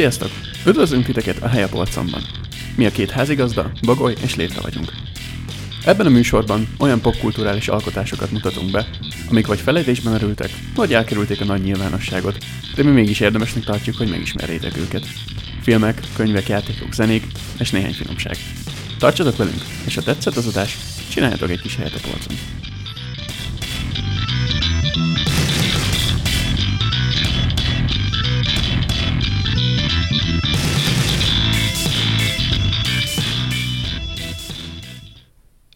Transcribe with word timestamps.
Sziasztok! 0.00 0.30
Üdvözlünk 0.66 1.04
titeket 1.04 1.42
a 1.42 1.48
Helyapolcomban. 1.48 2.22
Mi 2.76 2.86
a 2.86 2.90
két 2.90 3.10
házigazda, 3.10 3.70
Bagoly 3.86 4.14
és 4.22 4.36
Létre 4.36 4.60
vagyunk. 4.60 4.92
Ebben 5.84 6.06
a 6.06 6.10
műsorban 6.10 6.68
olyan 6.78 7.00
popkulturális 7.00 7.68
alkotásokat 7.68 8.30
mutatunk 8.30 8.70
be, 8.70 8.86
amik 9.30 9.46
vagy 9.46 9.60
felejtésben 9.60 10.12
merültek, 10.12 10.50
vagy 10.74 10.94
elkerülték 10.94 11.40
a 11.40 11.44
nagy 11.44 11.62
nyilvánosságot, 11.62 12.44
de 12.74 12.82
mi 12.82 12.90
mégis 12.90 13.20
érdemesnek 13.20 13.64
tartjuk, 13.64 13.96
hogy 13.96 14.10
megismerjétek 14.10 14.76
őket. 14.76 15.06
Filmek, 15.62 16.00
könyvek, 16.16 16.48
játékok, 16.48 16.92
zenék 16.92 17.24
és 17.58 17.70
néhány 17.70 17.94
finomság. 17.94 18.36
Tartsatok 18.98 19.36
velünk, 19.36 19.62
és 19.86 19.94
ha 19.94 20.02
tetszett 20.02 20.36
az 20.36 20.46
adás, 20.46 20.76
csináljatok 21.08 21.50
egy 21.50 21.60
kis 21.60 21.76
helyet 21.76 21.94
a 21.94 22.08
polcon. 22.08 22.59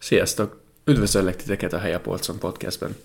Sziasztok! 0.05 0.61
Üdvözöllek 0.83 1.35
titeket 1.35 1.73
a 1.73 1.77
Helyapolcon 1.77 2.39
podcastben. 2.39 2.95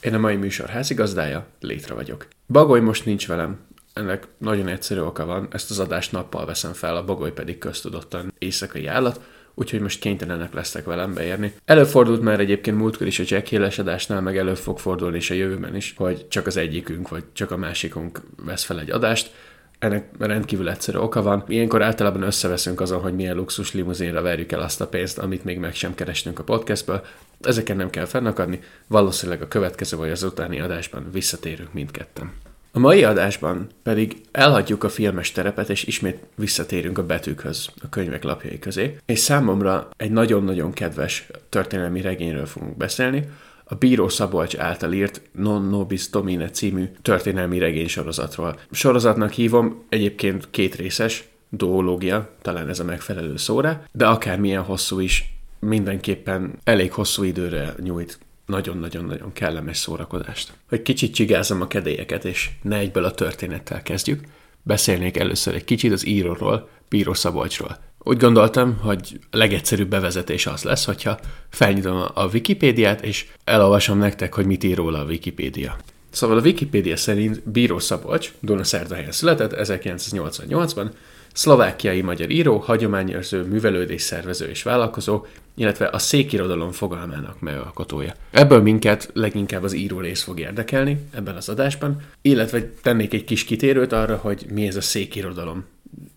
Én 0.00 0.14
a 0.14 0.18
mai 0.18 0.36
műsor 0.36 0.68
házigazdája, 0.68 1.46
Létre 1.60 1.94
vagyok. 1.94 2.26
Bagoly 2.48 2.80
most 2.80 3.04
nincs 3.04 3.26
velem, 3.26 3.58
ennek 3.92 4.26
nagyon 4.36 4.68
egyszerű 4.68 5.00
oka 5.00 5.24
van, 5.24 5.48
ezt 5.50 5.70
az 5.70 5.78
adást 5.78 6.12
nappal 6.12 6.46
veszem 6.46 6.72
fel, 6.72 6.96
a 6.96 7.04
bagoly 7.04 7.32
pedig 7.32 7.58
köztudottan 7.58 8.32
éjszakai 8.38 8.86
állat, 8.86 9.20
úgyhogy 9.54 9.80
most 9.80 10.00
kénytelenek 10.00 10.54
lesznek 10.54 10.84
velem 10.84 11.14
beérni. 11.14 11.54
Előfordult 11.64 12.22
már 12.22 12.40
egyébként 12.40 12.76
múltkor 12.76 13.06
is 13.06 13.18
a 13.18 13.24
Jack 13.26 13.46
Hill 13.46 13.70
adásnál, 13.78 14.20
meg 14.20 14.36
elő 14.36 14.54
fog 14.54 14.78
fordulni 14.78 15.16
is 15.16 15.30
a 15.30 15.34
jövőben 15.34 15.76
is, 15.76 15.94
hogy 15.96 16.28
csak 16.28 16.46
az 16.46 16.56
egyikünk, 16.56 17.08
vagy 17.08 17.24
csak 17.32 17.50
a 17.50 17.56
másikunk 17.56 18.20
vesz 18.44 18.64
fel 18.64 18.80
egy 18.80 18.90
adást, 18.90 19.30
ennek 19.78 20.08
rendkívül 20.18 20.68
egyszerű 20.68 20.98
oka 20.98 21.22
van. 21.22 21.44
Ilyenkor 21.48 21.82
általában 21.82 22.22
összeveszünk 22.22 22.80
azon, 22.80 23.00
hogy 23.00 23.14
milyen 23.14 23.36
luxus 23.36 23.72
limuzinra 23.72 24.22
verjük 24.22 24.52
el 24.52 24.60
azt 24.60 24.80
a 24.80 24.88
pénzt, 24.88 25.18
amit 25.18 25.44
még 25.44 25.58
meg 25.58 25.74
sem 25.74 25.94
kerestünk 25.94 26.38
a 26.38 26.42
podcastből. 26.42 27.04
Ezeken 27.40 27.76
nem 27.76 27.90
kell 27.90 28.04
fennakadni, 28.04 28.60
valószínűleg 28.86 29.42
a 29.42 29.48
következő 29.48 29.96
vagy 29.96 30.10
az 30.10 30.22
utáni 30.22 30.60
adásban 30.60 31.08
visszatérünk 31.12 31.72
mindketten. 31.72 32.32
A 32.72 32.78
mai 32.78 33.04
adásban 33.04 33.66
pedig 33.82 34.16
elhagyjuk 34.32 34.84
a 34.84 34.88
filmes 34.88 35.32
terepet, 35.32 35.70
és 35.70 35.84
ismét 35.84 36.18
visszatérünk 36.34 36.98
a 36.98 37.06
betűkhöz, 37.06 37.68
a 37.82 37.88
könyvek 37.88 38.22
lapjai 38.22 38.58
közé, 38.58 38.96
és 39.06 39.18
számomra 39.18 39.88
egy 39.96 40.10
nagyon-nagyon 40.10 40.72
kedves 40.72 41.26
történelmi 41.48 42.00
regényről 42.00 42.46
fogunk 42.46 42.76
beszélni, 42.76 43.28
a 43.68 43.74
Bíró 43.74 44.08
Szabolcs 44.08 44.56
által 44.56 44.92
írt 44.92 45.22
Non 45.32 45.68
Nobis 45.68 46.10
Domine 46.10 46.50
című 46.50 46.84
történelmi 47.02 47.58
regénysorozatról. 47.58 48.58
Sorozatnak 48.70 49.32
hívom, 49.32 49.84
egyébként 49.88 50.50
két 50.50 50.74
részes, 50.74 51.24
duológia, 51.48 52.30
talán 52.42 52.68
ez 52.68 52.80
a 52.80 52.84
megfelelő 52.84 53.36
szóra, 53.36 53.82
de 53.92 54.06
akármilyen 54.06 54.62
hosszú 54.62 55.00
is, 55.00 55.34
mindenképpen 55.58 56.58
elég 56.64 56.92
hosszú 56.92 57.22
időre 57.22 57.74
nyújt 57.82 58.18
nagyon-nagyon-nagyon 58.46 59.32
kellemes 59.32 59.76
szórakozást. 59.76 60.52
Hogy 60.68 60.82
kicsit 60.82 61.14
csigázom 61.14 61.60
a 61.60 61.66
kedélyeket, 61.66 62.24
és 62.24 62.50
ne 62.62 62.76
egyből 62.76 63.04
a 63.04 63.10
történettel 63.10 63.82
kezdjük, 63.82 64.20
beszélnék 64.62 65.16
először 65.16 65.54
egy 65.54 65.64
kicsit 65.64 65.92
az 65.92 66.06
íróról, 66.06 66.68
Bíró 66.88 67.14
Szabolcsról. 67.14 67.78
Úgy 67.98 68.16
gondoltam, 68.16 68.78
hogy 68.82 69.18
a 69.30 69.36
legegyszerűbb 69.36 69.88
bevezetés 69.88 70.46
az 70.46 70.62
lesz, 70.62 70.84
hogyha 70.84 71.18
felnyitom 71.48 72.04
a 72.14 72.26
Wikipédiát, 72.26 73.04
és 73.04 73.26
elolvasom 73.44 73.98
nektek, 73.98 74.34
hogy 74.34 74.46
mit 74.46 74.64
ír 74.64 74.76
róla 74.76 74.98
a 74.98 75.04
Wikipédia. 75.04 75.76
Szóval 76.10 76.38
a 76.38 76.40
Wikipédia 76.40 76.96
szerint 76.96 77.50
Bíró 77.50 77.78
Szabolcs, 77.78 78.32
Dunaszerdahelyen 78.40 79.12
született 79.12 79.54
1988-ban, 79.56 80.90
szlovákiai 81.32 82.00
magyar 82.00 82.30
író, 82.30 82.56
hagyományőrző, 82.56 83.42
művelődés 83.42 84.02
szervező 84.02 84.46
és 84.46 84.62
vállalkozó, 84.62 85.24
illetve 85.54 85.86
a 85.86 85.98
székirodalom 85.98 86.72
fogalmának 86.72 87.40
megalkotója. 87.40 88.14
Ebből 88.30 88.62
minket 88.62 89.10
leginkább 89.12 89.62
az 89.62 89.72
író 89.72 90.00
rész 90.00 90.22
fog 90.22 90.40
érdekelni 90.40 90.98
ebben 91.14 91.36
az 91.36 91.48
adásban, 91.48 92.02
illetve 92.22 92.70
tennék 92.82 93.12
egy 93.12 93.24
kis 93.24 93.44
kitérőt 93.44 93.92
arra, 93.92 94.16
hogy 94.16 94.46
mi 94.50 94.66
ez 94.66 94.76
a 94.76 94.80
székirodalom 94.80 95.64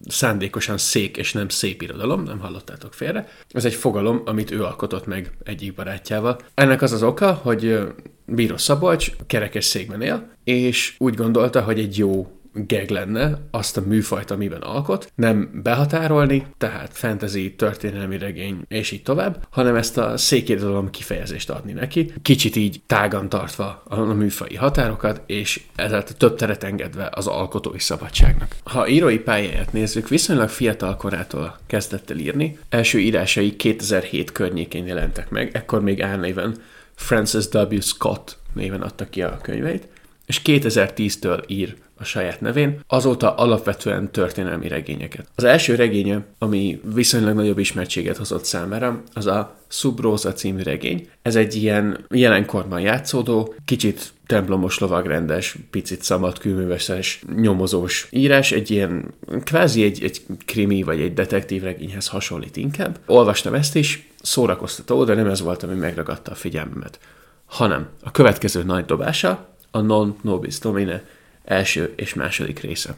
szándékosan 0.08 0.78
szék 0.78 1.18
és 1.18 1.34
nem 1.34 1.50
szép 1.50 1.82
irodalom, 1.82 2.24
nem 2.24 2.40
hallottátok 2.40 2.94
félre. 2.94 3.28
Ez 3.50 3.66
egy 3.66 3.74
fogalom, 3.74 4.22
amit 4.26 4.52
ő 4.52 4.64
alkotott 4.64 5.06
meg 5.06 5.32
egyik 5.44 5.74
barátjával. 5.74 6.40
Ennek 6.54 6.82
az 6.82 6.92
az 6.92 7.04
oka, 7.04 7.34
hogy 7.34 7.80
Bíró 8.26 8.58
Szabolcs 8.58 9.12
kerekes 9.28 9.66
székben 9.66 10.02
él, 10.02 10.30
és 10.44 10.96
úgy 10.98 11.16
gondolta, 11.16 11.62
hogy 11.62 11.80
egy 11.80 11.98
jó 11.98 12.41
geg 12.54 12.90
lenne 12.90 13.48
azt 13.52 13.78
a 13.78 13.82
műfajt, 13.82 14.32
amiben 14.32 14.62
alkot, 14.62 15.12
nem 15.16 15.62
behatárolni, 15.64 16.46
tehát 16.58 16.92
fantasy, 16.94 17.56
történelmi 17.56 18.18
regény, 18.18 18.62
és 18.68 18.92
így 18.92 19.04
tovább, 19.04 19.46
hanem 19.50 19.76
ezt 19.76 19.98
a 19.98 20.18
székirodalom 20.18 20.90
kifejezést 20.90 21.50
adni 21.50 21.72
neki, 21.72 22.14
kicsit 22.22 22.56
így 22.56 22.82
tágan 22.88 23.30
tartva 23.30 23.82
a 23.86 24.02
műfai 24.02 24.56
határokat, 24.56 25.22
és 25.26 25.62
ezáltal 25.76 26.16
több 26.18 26.36
teret 26.36 26.64
engedve 26.64 27.10
az 27.14 27.28
alkotói 27.28 27.80
szabadságnak. 27.80 28.56
Ha 28.64 28.88
írói 28.88 29.20
pályáját 29.20 29.74
nézzük, 29.74 30.08
viszonylag 30.08 30.50
fiatal 30.50 30.96
korától 30.96 31.58
kezdett 31.68 32.10
el 32.10 32.18
írni, 32.18 32.58
első 32.70 33.00
írásai 33.00 33.56
2007 33.56 34.32
környékén 34.32 34.88
jelentek 34.88 35.30
meg, 35.30 35.50
ekkor 35.54 35.82
még 35.82 36.02
álnéven 36.02 36.56
Francis 36.96 37.46
W. 37.54 37.80
Scott 37.80 38.38
néven 38.54 38.82
adta 38.82 39.10
ki 39.10 39.22
a 39.22 39.40
könyveit, 39.42 39.88
és 40.26 40.42
2010-től 40.46 41.44
ír 41.48 41.76
a 42.02 42.04
saját 42.04 42.42
nevén, 42.42 42.80
azóta 42.88 43.36
alapvetően 43.36 44.12
történelmi 44.12 44.68
regényeket. 44.68 45.28
Az 45.36 45.44
első 45.44 45.76
regénye, 45.76 46.26
ami 46.38 46.82
viszonylag 46.94 47.36
nagyobb 47.36 47.58
ismertséget 47.58 48.18
hozott 48.18 48.44
számára, 48.44 49.04
az 49.14 49.26
a 49.26 49.56
Subrosa 49.68 50.34
című 50.34 50.62
regény. 50.64 51.10
Ez 51.22 51.36
egy 51.36 51.56
ilyen 51.56 52.06
jelenkorban 52.10 52.80
játszódó, 52.80 53.54
kicsit 53.66 54.14
templomos 54.26 54.80
lovagrendes, 54.80 55.56
picit 55.70 56.02
szabad 56.02 56.38
kőműveses, 56.38 57.24
nyomozós 57.36 58.08
írás, 58.10 58.52
egy 58.52 58.72
ilyen 58.72 59.14
kvázi 59.44 59.84
egy, 59.84 60.04
egy 60.04 60.22
krimi 60.46 60.84
vagy 60.84 61.02
egy 61.02 61.14
detektív 61.14 61.64
regényhez 61.64 62.08
hasonlít 62.08 62.58
inkább. 62.58 63.00
Olvastam 63.06 63.54
ezt 63.54 63.76
is, 63.76 64.10
szórakoztató, 64.22 65.04
de 65.04 65.14
nem 65.14 65.28
ez 65.28 65.42
volt, 65.42 65.64
ami 65.64 65.76
megragadta 65.76 66.32
a 66.32 66.36
figyelmemet. 66.36 67.00
Hanem 67.46 67.88
a 68.04 68.12
következő 68.12 68.64
nagy 68.64 68.86
dobása, 68.86 69.50
a 69.72 69.82
Non 69.82 70.16
Nobis 70.22 70.60
Domine 70.60 71.04
első 71.52 71.94
és 71.96 72.14
második 72.14 72.60
része. 72.60 72.96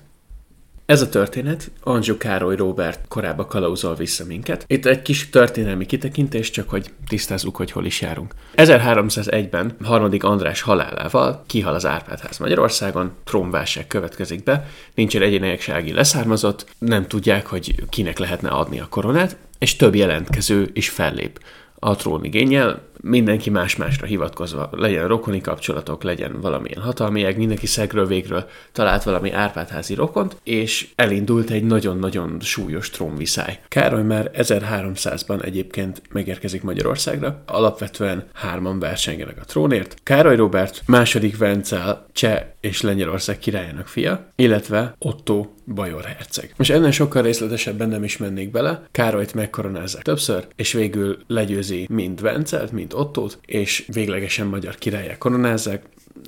Ez 0.86 1.02
a 1.02 1.10
történet 1.10 1.72
Anzsó 1.84 2.18
Károly 2.18 2.56
Robert 2.56 3.08
korába 3.08 3.46
kalauzol 3.46 3.96
vissza 3.96 4.26
minket. 4.26 4.66
Itt 4.68 4.86
egy 4.86 5.02
kis 5.02 5.30
történelmi 5.30 5.86
kitekintés, 5.86 6.50
csak 6.50 6.70
hogy 6.70 6.90
tisztázzuk, 7.08 7.56
hogy 7.56 7.72
hol 7.72 7.86
is 7.86 8.02
járunk. 8.02 8.34
1301-ben 8.56 9.76
harmadik 9.84 10.24
András 10.24 10.62
halálával 10.62 11.44
kihal 11.48 11.74
az 11.74 11.86
Árpádház 11.86 12.38
Magyarországon, 12.38 13.12
trónválság 13.24 13.88
következik 13.88 14.44
be, 14.44 14.68
nincsen 14.96 15.22
egyénieksági 15.22 15.94
leszármazott, 15.94 16.66
nem 16.78 17.08
tudják, 17.08 17.46
hogy 17.46 17.76
kinek 17.90 18.20
lehetne 18.20 18.50
adni 18.50 18.80
a 18.80 18.88
koronát, 18.90 19.38
és 19.60 19.76
több 19.76 19.96
jelentkező 19.96 20.70
is 20.74 20.90
fellép 20.90 21.40
a 21.80 21.96
trónigényel, 21.96 22.82
mindenki 23.04 23.50
más-másra 23.50 24.06
hivatkozva, 24.06 24.70
legyen 24.72 25.08
rokoni 25.08 25.42
kapcsolatok, 25.42 26.04
legyen 26.04 26.42
valamilyen 26.42 26.82
hatalmi 26.82 27.24
ág, 27.24 27.38
mindenki 27.38 27.66
szegről 27.66 28.08
végről 28.08 28.46
talált 28.72 29.04
valami 29.04 29.32
árpádházi 29.32 29.94
rokont, 29.94 30.38
és 30.44 30.88
elindult 30.96 31.50
egy 31.50 31.64
nagyon-nagyon 31.64 32.38
súlyos 32.42 32.90
trónviszály. 32.90 33.60
Károly 33.68 34.04
már 34.04 34.32
1300-ban 34.34 35.44
egyébként 35.44 36.02
megérkezik 36.12 36.64
Magyarországra, 36.64 37.44
alapvetően 37.46 38.28
hárman 38.34 38.80
versengenek 38.80 39.38
a 39.42 39.46
trónért. 39.46 39.96
Károly 40.04 40.36
Robert, 40.36 40.82
második 40.86 41.38
Vencel, 41.38 42.06
cseh 42.12 42.44
és 42.62 42.82
Lengyelország 42.82 43.38
királyának 43.38 43.88
fia, 43.88 44.32
illetve 44.36 44.96
Otto 44.98 45.48
Bajor 45.66 46.04
herceg. 46.04 46.54
Most 46.58 46.72
ennél 46.72 46.92
sokkal 46.92 47.22
részletesebben 47.22 47.90
nem 47.90 48.04
is 48.04 48.18
mennék 48.18 48.52
bele, 48.52 48.84
Károlyt 48.92 49.34
megkoronázzák 49.34 50.02
többször, 50.02 50.48
és 50.56 50.74
végül 50.74 51.18
legyőzi 51.28 51.88
mind 51.90 52.22
Vencelt, 52.22 52.72
mind 52.72 52.93
Ottót, 52.94 53.40
és 53.46 53.86
véglegesen 53.94 54.48
magyar 54.48 54.76
királyá 54.76 55.18
koronázzák, 55.18 55.84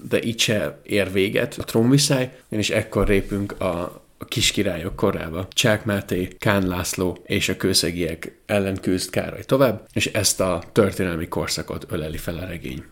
de 0.10 0.24
így 0.24 0.40
se 0.40 0.80
ér 0.84 1.12
véget 1.12 1.56
a 1.60 1.64
trónviszály, 1.64 2.40
és 2.50 2.70
ekkor 2.70 3.08
répünk 3.08 3.62
a, 3.62 4.04
a 4.18 4.26
kiskirályok 4.26 4.96
korába. 4.96 5.48
Csák 5.50 5.86
Máté, 5.86 6.28
Kán 6.40 6.68
László 6.68 7.18
és 7.26 7.50
a 7.50 7.58
kőszegiek 7.58 8.38
ellen 8.46 8.78
küzd 8.82 9.10
Károly 9.10 9.44
tovább, 9.44 9.88
és 9.94 10.06
ezt 10.06 10.40
a 10.40 10.64
történelmi 10.72 11.28
korszakot 11.28 11.86
öleli 11.90 12.18
fel 12.18 12.38
a 12.38 12.46
regény. 12.46 12.84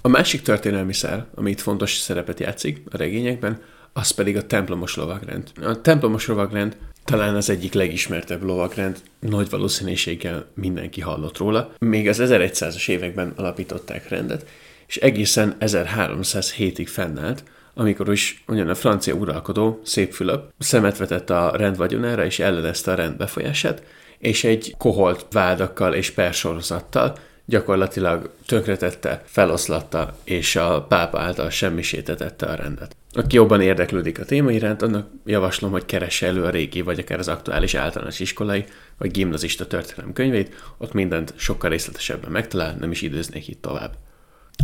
A 0.00 0.08
másik 0.08 0.42
történelmi 0.42 0.92
szál, 0.92 1.30
ami 1.34 1.50
itt 1.50 1.60
fontos 1.60 1.96
szerepet 1.96 2.40
játszik 2.40 2.82
a 2.90 2.96
regényekben, 2.96 3.62
az 3.92 4.10
pedig 4.10 4.36
a 4.36 4.46
templomos 4.46 4.96
lovagrend. 4.96 5.50
A 5.62 5.80
templomos 5.80 6.26
lovagrend 6.26 6.76
talán 7.08 7.34
az 7.34 7.50
egyik 7.50 7.72
legismertebb 7.72 8.42
lovagrend, 8.42 8.96
nagy 9.20 9.50
valószínűséggel 9.50 10.46
mindenki 10.54 11.00
hallott 11.00 11.38
róla. 11.38 11.72
Még 11.78 12.08
az 12.08 12.18
1100-as 12.22 12.88
években 12.88 13.32
alapították 13.36 14.08
rendet, 14.08 14.46
és 14.86 14.96
egészen 14.96 15.56
1307-ig 15.60 16.86
fennállt, 16.86 17.44
amikor 17.74 18.12
is 18.12 18.44
ugyan 18.46 18.68
a 18.68 18.74
francia 18.74 19.14
uralkodó, 19.14 19.80
Szép 19.84 20.12
Fülöp, 20.12 20.52
szemet 20.58 20.96
vetett 20.98 21.30
a 21.30 21.52
rend 21.56 21.76
vagyonára 21.76 22.24
és 22.24 22.38
ellenezte 22.38 22.90
a 22.92 22.94
rend 22.94 23.16
befolyását, 23.16 23.82
és 24.18 24.44
egy 24.44 24.74
koholt 24.78 25.26
vádakkal 25.30 25.94
és 25.94 26.10
persorozattal 26.10 27.16
gyakorlatilag 27.48 28.30
tönkretette, 28.46 29.22
feloszlatta, 29.26 30.16
és 30.24 30.56
a 30.56 30.82
pápa 30.82 31.20
által 31.20 31.50
semmisítetette 31.50 32.46
a 32.46 32.54
rendet. 32.54 32.96
Aki 33.12 33.36
jobban 33.36 33.60
érdeklődik 33.60 34.20
a 34.20 34.24
téma 34.24 34.50
iránt, 34.50 34.82
annak 34.82 35.10
javaslom, 35.24 35.70
hogy 35.70 35.84
keresse 35.84 36.26
elő 36.26 36.44
a 36.44 36.50
régi, 36.50 36.80
vagy 36.80 36.98
akár 36.98 37.18
az 37.18 37.28
aktuális 37.28 37.74
általános 37.74 38.20
iskolai, 38.20 38.64
vagy 38.98 39.10
gimnazista 39.10 39.66
történelem 39.66 40.12
könyvét, 40.12 40.54
ott 40.78 40.92
mindent 40.92 41.34
sokkal 41.36 41.70
részletesebben 41.70 42.30
megtalál, 42.30 42.76
nem 42.80 42.90
is 42.90 43.02
időznék 43.02 43.48
itt 43.48 43.62
tovább. 43.62 43.96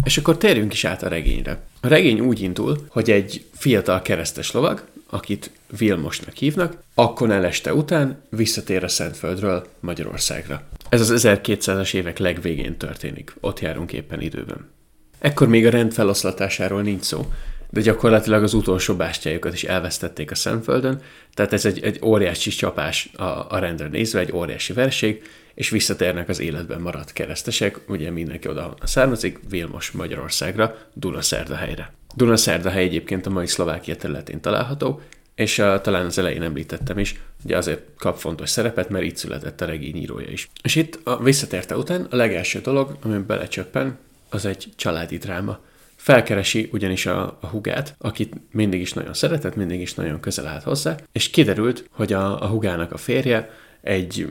És 0.04 0.18
akkor 0.18 0.36
térjünk 0.36 0.72
is 0.72 0.84
át 0.84 1.02
a 1.02 1.08
regényre. 1.08 1.62
A 1.80 1.88
regény 1.88 2.20
úgy 2.20 2.40
indul, 2.40 2.86
hogy 2.88 3.10
egy 3.10 3.44
fiatal 3.54 4.02
keresztes 4.02 4.52
lovag, 4.52 4.84
akit 5.10 5.50
Vilmosnak 5.78 6.36
hívnak, 6.36 6.82
akkor 6.94 7.30
este 7.30 7.74
után 7.74 8.22
visszatér 8.28 8.84
a 8.84 8.88
Szentföldről 8.88 9.66
Magyarországra. 9.80 10.62
Ez 10.88 11.10
az 11.10 11.26
1200-as 11.26 11.94
évek 11.94 12.18
legvégén 12.18 12.76
történik, 12.76 13.34
ott 13.40 13.60
járunk 13.60 13.92
éppen 13.92 14.20
időben. 14.20 14.70
Ekkor 15.18 15.48
még 15.48 15.66
a 15.66 15.70
rend 15.70 15.92
feloszlatásáról 15.92 16.82
nincs 16.82 17.02
szó, 17.02 17.26
de 17.74 17.80
gyakorlatilag 17.80 18.42
az 18.42 18.54
utolsó 18.54 18.94
bástyájukat 18.94 19.52
is 19.52 19.64
elvesztették 19.64 20.30
a 20.30 20.34
Szentföldön, 20.34 21.00
tehát 21.34 21.52
ez 21.52 21.64
egy, 21.64 21.82
egy 21.82 21.98
óriási 22.02 22.50
csapás 22.50 23.10
a, 23.16 23.22
a 23.22 23.58
rendre 23.58 23.88
nézve, 23.88 24.20
egy 24.20 24.32
óriási 24.32 24.72
verség, 24.72 25.22
és 25.54 25.70
visszatérnek 25.70 26.28
az 26.28 26.40
életben 26.40 26.80
maradt 26.80 27.12
keresztesek, 27.12 27.80
ugye 27.88 28.10
mindenki 28.10 28.48
oda 28.48 28.74
származik, 28.82 29.40
Vilmos 29.48 29.90
Magyarországra, 29.90 30.78
Dunaszerdahelyre. 30.92 31.92
Dunaszerdahely 32.16 32.84
egyébként 32.84 33.26
a 33.26 33.30
mai 33.30 33.46
Szlovákia 33.46 33.96
területén 33.96 34.40
található, 34.40 35.00
és 35.34 35.58
a, 35.58 35.80
talán 35.80 36.06
az 36.06 36.18
elején 36.18 36.42
említettem 36.42 36.98
is, 36.98 37.20
ugye 37.44 37.56
azért 37.56 37.82
kap 37.98 38.16
fontos 38.16 38.50
szerepet, 38.50 38.88
mert 38.88 39.04
itt 39.04 39.16
született 39.16 39.60
a 39.60 39.66
regény 39.66 39.96
írója 39.96 40.28
is. 40.28 40.48
És 40.62 40.74
itt 40.74 40.98
a 41.04 41.22
visszatérte 41.22 41.76
után 41.76 42.06
a 42.10 42.16
legelső 42.16 42.60
dolog, 42.60 42.96
ami 43.02 43.18
belecsöppen, 43.18 43.98
az 44.28 44.44
egy 44.46 44.66
családi 44.76 45.18
dráma. 45.18 45.58
Felkeresi 46.04 46.68
ugyanis 46.72 47.06
a, 47.06 47.38
a 47.40 47.46
hugát, 47.46 47.94
akit 47.98 48.34
mindig 48.50 48.80
is 48.80 48.92
nagyon 48.92 49.14
szeretett, 49.14 49.56
mindig 49.56 49.80
is 49.80 49.94
nagyon 49.94 50.20
közel 50.20 50.46
állt 50.46 50.62
hozzá, 50.62 50.96
és 51.12 51.30
kiderült, 51.30 51.88
hogy 51.90 52.12
a, 52.12 52.42
a 52.42 52.46
hugának 52.46 52.92
a 52.92 52.96
férje 52.96 53.50
egy 53.80 54.28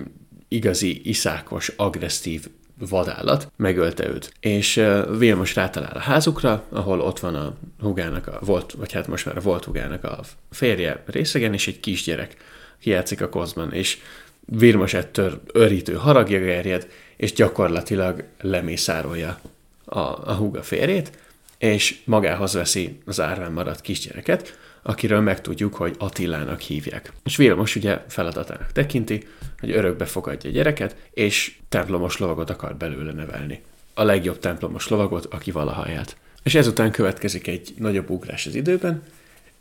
igazi, 0.47 1.09
iszákos, 1.09 1.67
agresszív 1.75 2.47
vadállat, 2.89 3.51
megölte 3.55 4.07
őt. 4.07 4.33
És 4.39 4.77
uh, 4.77 5.17
Vilmos 5.17 5.55
rátalál 5.55 5.95
a 5.95 5.99
házukra, 5.99 6.63
ahol 6.69 6.99
ott 6.99 7.19
van 7.19 7.35
a 7.35 7.55
hugának, 7.79 8.27
a 8.27 8.39
volt, 8.41 8.71
vagy 8.71 8.91
hát 8.91 9.07
most 9.07 9.25
már 9.25 9.37
a 9.37 9.41
volt 9.41 9.63
hugának 9.63 10.03
a 10.03 10.19
férje 10.51 11.03
részegen, 11.05 11.53
és 11.53 11.67
egy 11.67 11.79
kisgyerek 11.79 12.35
kijátszik 12.79 13.21
a 13.21 13.29
kozban, 13.29 13.71
és 13.71 13.97
Vilmos 14.45 14.93
ettől 14.93 15.41
örítő 15.53 15.93
haragja 15.93 16.39
gerjed, 16.39 16.87
és 17.15 17.33
gyakorlatilag 17.33 18.23
lemészárolja 18.41 19.39
a, 19.85 19.99
a 19.99 20.33
húga 20.33 20.63
férjét, 20.63 21.21
és 21.63 21.95
magához 22.05 22.53
veszi 22.53 22.97
az 23.05 23.19
árván 23.19 23.51
maradt 23.51 23.81
kisgyereket, 23.81 24.57
akiről 24.81 25.21
megtudjuk, 25.21 25.75
hogy 25.75 25.95
Attilának 25.97 26.59
hívják. 26.59 27.13
És 27.23 27.35
Vilmos 27.35 27.75
ugye 27.75 28.01
feladatának 28.07 28.71
tekinti, 28.71 29.27
hogy 29.59 29.71
örökbe 29.71 30.05
fogadja 30.05 30.49
a 30.49 30.53
gyereket, 30.53 30.95
és 31.13 31.55
templomos 31.69 32.17
lovagot 32.17 32.49
akar 32.49 32.75
belőle 32.75 33.11
nevelni. 33.11 33.61
A 33.93 34.03
legjobb 34.03 34.39
templomos 34.39 34.87
lovagot, 34.87 35.25
aki 35.25 35.51
valaha 35.51 35.89
élt. 35.89 36.17
És 36.43 36.55
ezután 36.55 36.91
következik 36.91 37.47
egy 37.47 37.73
nagyobb 37.77 38.09
ugrás 38.09 38.45
az 38.45 38.55
időben, 38.55 39.03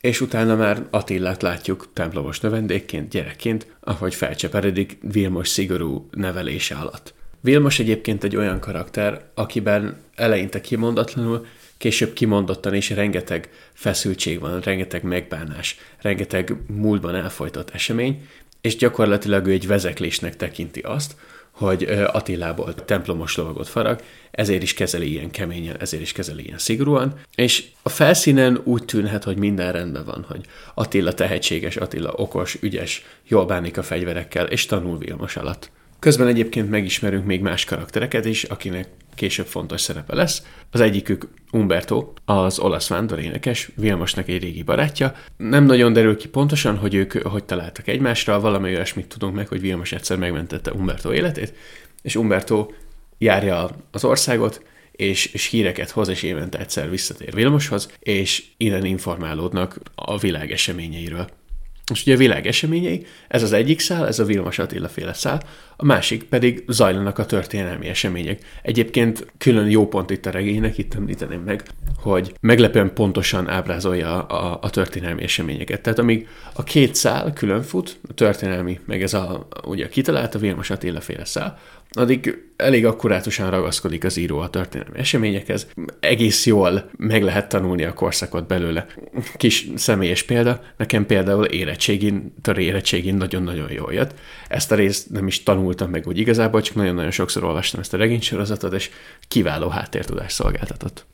és 0.01 0.21
utána 0.21 0.57
már 0.57 0.87
Attillát 0.91 1.43
látjuk 1.43 1.89
templomos 1.93 2.41
növendékként, 2.41 3.11
gyerekként, 3.11 3.67
ahogy 3.81 4.15
felcseperedik 4.15 4.99
Vilmos 5.13 5.49
szigorú 5.49 6.09
nevelése 6.11 6.75
alatt. 6.75 7.15
Vilmos 7.41 7.79
egyébként 7.79 8.25
egy 8.25 8.37
olyan 8.37 8.61
karakter, 8.61 9.25
akiben 9.35 9.97
eleinte 10.15 10.61
kimondatlanul, 10.61 11.47
később 11.83 12.13
kimondottan 12.13 12.75
is 12.75 12.91
rengeteg 12.91 13.51
feszültség 13.73 14.41
van, 14.41 14.61
rengeteg 14.61 15.03
megbánás, 15.03 15.77
rengeteg 16.01 16.57
múltban 16.67 17.15
elfolytott 17.15 17.71
esemény, 17.71 18.29
és 18.61 18.77
gyakorlatilag 18.77 19.47
ő 19.47 19.51
egy 19.51 19.67
vezeklésnek 19.67 20.37
tekinti 20.37 20.81
azt, 20.81 21.17
hogy 21.51 21.83
Attilából 22.13 22.75
templomos 22.75 23.37
lovagot 23.37 23.69
farag, 23.69 24.01
ezért 24.31 24.63
is 24.63 24.75
kezeli 24.75 25.11
ilyen 25.11 25.31
keményen, 25.31 25.77
ezért 25.81 26.03
is 26.03 26.13
kezeli 26.13 26.45
ilyen 26.45 26.59
szigorúan, 26.59 27.15
és 27.35 27.65
a 27.83 27.89
felszínen 27.89 28.61
úgy 28.65 28.85
tűnhet, 28.85 29.25
hogy 29.25 29.37
minden 29.37 29.73
rendben 29.73 30.05
van, 30.05 30.25
hogy 30.29 30.41
Attila 30.75 31.13
tehetséges, 31.13 31.77
Attila 31.77 32.13
okos, 32.17 32.57
ügyes, 32.61 33.05
jól 33.29 33.47
bánik 33.47 33.79
a 33.79 33.83
fegyverekkel, 33.83 34.47
és 34.47 34.67
tanul 34.67 34.99
Vilmos 34.99 35.37
alatt. 35.37 35.71
Közben 36.03 36.27
egyébként 36.27 36.71
megismerünk 36.71 37.25
még 37.25 37.41
más 37.41 37.65
karaktereket 37.65 38.25
is, 38.25 38.45
akinek 38.45 38.89
később 39.15 39.47
fontos 39.47 39.81
szerepe 39.81 40.15
lesz. 40.15 40.43
Az 40.71 40.81
egyikük 40.81 41.29
Umberto, 41.53 42.13
az 42.25 42.59
olasz 42.59 42.89
vándorénekes, 42.89 43.71
Vilmosnak 43.77 44.29
egy 44.29 44.43
régi 44.43 44.63
barátja. 44.63 45.15
Nem 45.37 45.65
nagyon 45.65 45.93
derül 45.93 46.17
ki 46.17 46.29
pontosan, 46.29 46.77
hogy 46.77 46.95
ők 46.95 47.13
hogy 47.13 47.45
találtak 47.45 47.89
egymásra, 47.89 48.41
valami 48.41 48.75
olyasmit 48.75 49.07
tudunk 49.07 49.35
meg, 49.35 49.49
hogy 49.49 49.61
Vilmos 49.61 49.93
egyszer 49.93 50.17
megmentette 50.19 50.73
Umberto 50.73 51.13
életét, 51.13 51.55
és 52.03 52.17
Umberto 52.17 52.71
járja 53.19 53.71
az 53.91 54.05
országot, 54.05 54.63
és, 54.93 55.27
és 55.27 55.47
híreket 55.47 55.91
hoz, 55.91 56.09
és 56.09 56.23
évente 56.23 56.59
egyszer 56.59 56.91
visszatér 56.91 57.35
Vilmoshoz, 57.35 57.91
és 57.99 58.45
innen 58.57 58.85
informálódnak 58.85 59.79
a 59.95 60.19
világ 60.19 60.51
eseményeiről. 60.51 61.29
És 61.93 62.03
ugye 62.03 62.15
a 62.15 62.19
világ 62.19 62.47
eseményei, 62.47 63.07
ez 63.29 63.43
az 63.43 63.53
egyik 63.53 63.81
szál, 63.81 64.07
ez 64.07 64.19
a 64.19 64.25
Vilmos 64.25 64.59
Attila 64.59 64.89
féle 64.89 65.13
szál, 65.13 65.43
a 65.77 65.85
másik 65.85 66.23
pedig 66.23 66.65
zajlanak 66.69 67.19
a 67.19 67.27
történelmi 67.27 67.89
események. 67.89 68.41
Egyébként 68.63 69.27
külön 69.39 69.71
jó 69.71 69.89
pont 69.89 70.11
itt 70.11 70.27
a 70.27 70.31
regénynek, 70.31 70.79
itt 70.79 70.95
említeném 70.95 71.41
meg, 71.41 71.63
hogy 71.97 72.33
meglepően 72.41 72.95
pontosan 72.95 73.49
ábrázolja 73.49 74.23
a, 74.23 74.59
a 74.63 74.71
történelmi 74.71 75.23
eseményeket. 75.23 75.81
Tehát 75.81 75.99
amíg 75.99 76.29
a 76.53 76.63
két 76.63 76.95
szál 76.95 77.33
külön 77.33 77.63
fut, 77.63 77.99
a 78.09 78.15
történelmi, 78.15 78.81
meg 78.85 79.03
ez 79.03 79.15
a, 79.15 79.47
ugye 79.65 79.85
a 79.85 79.89
kitalált, 79.89 80.35
a 80.35 80.39
Vilmos 80.39 80.71
Attila 80.71 81.01
féle 81.01 81.25
szál, 81.25 81.59
addig 81.93 82.39
elég 82.57 82.87
akkurátusan 82.87 83.51
ragaszkodik 83.51 84.05
az 84.05 84.17
író 84.17 84.39
a 84.39 84.51
történelmi 84.51 84.99
eseményekhez. 84.99 85.67
Egész 86.01 86.47
jól 86.47 86.91
meg 86.97 87.23
lehet 87.23 87.49
tanulni 87.49 87.85
a 87.85 87.93
korszakot 87.93 88.47
belőle. 88.47 88.87
Kis 89.37 89.69
személyes 89.75 90.23
példa, 90.23 90.63
nekem 90.77 91.07
például 91.07 91.45
érettségin, 91.45 92.35
tör 92.43 92.59
érettségin 92.59 93.15
nagyon-nagyon 93.15 93.73
jól 93.73 93.93
jött. 93.93 94.15
Ezt 94.49 94.73
a 94.73 94.75
részt 94.75 95.11
nem 95.11 95.27
is 95.27 95.43
tanultam 95.43 95.91
meg 95.91 96.07
úgy 96.07 96.19
igazából, 96.19 96.61
csak 96.61 96.75
nagyon-nagyon 96.75 97.11
sokszor 97.11 97.45
olvastam 97.45 97.81
ezt 97.81 97.95
a 97.95 97.97
regénysorozatot, 97.97 98.73
és 98.73 98.91
kiváló 99.29 99.69
háttértudást 99.69 100.35
szolgáltatott. 100.35 101.05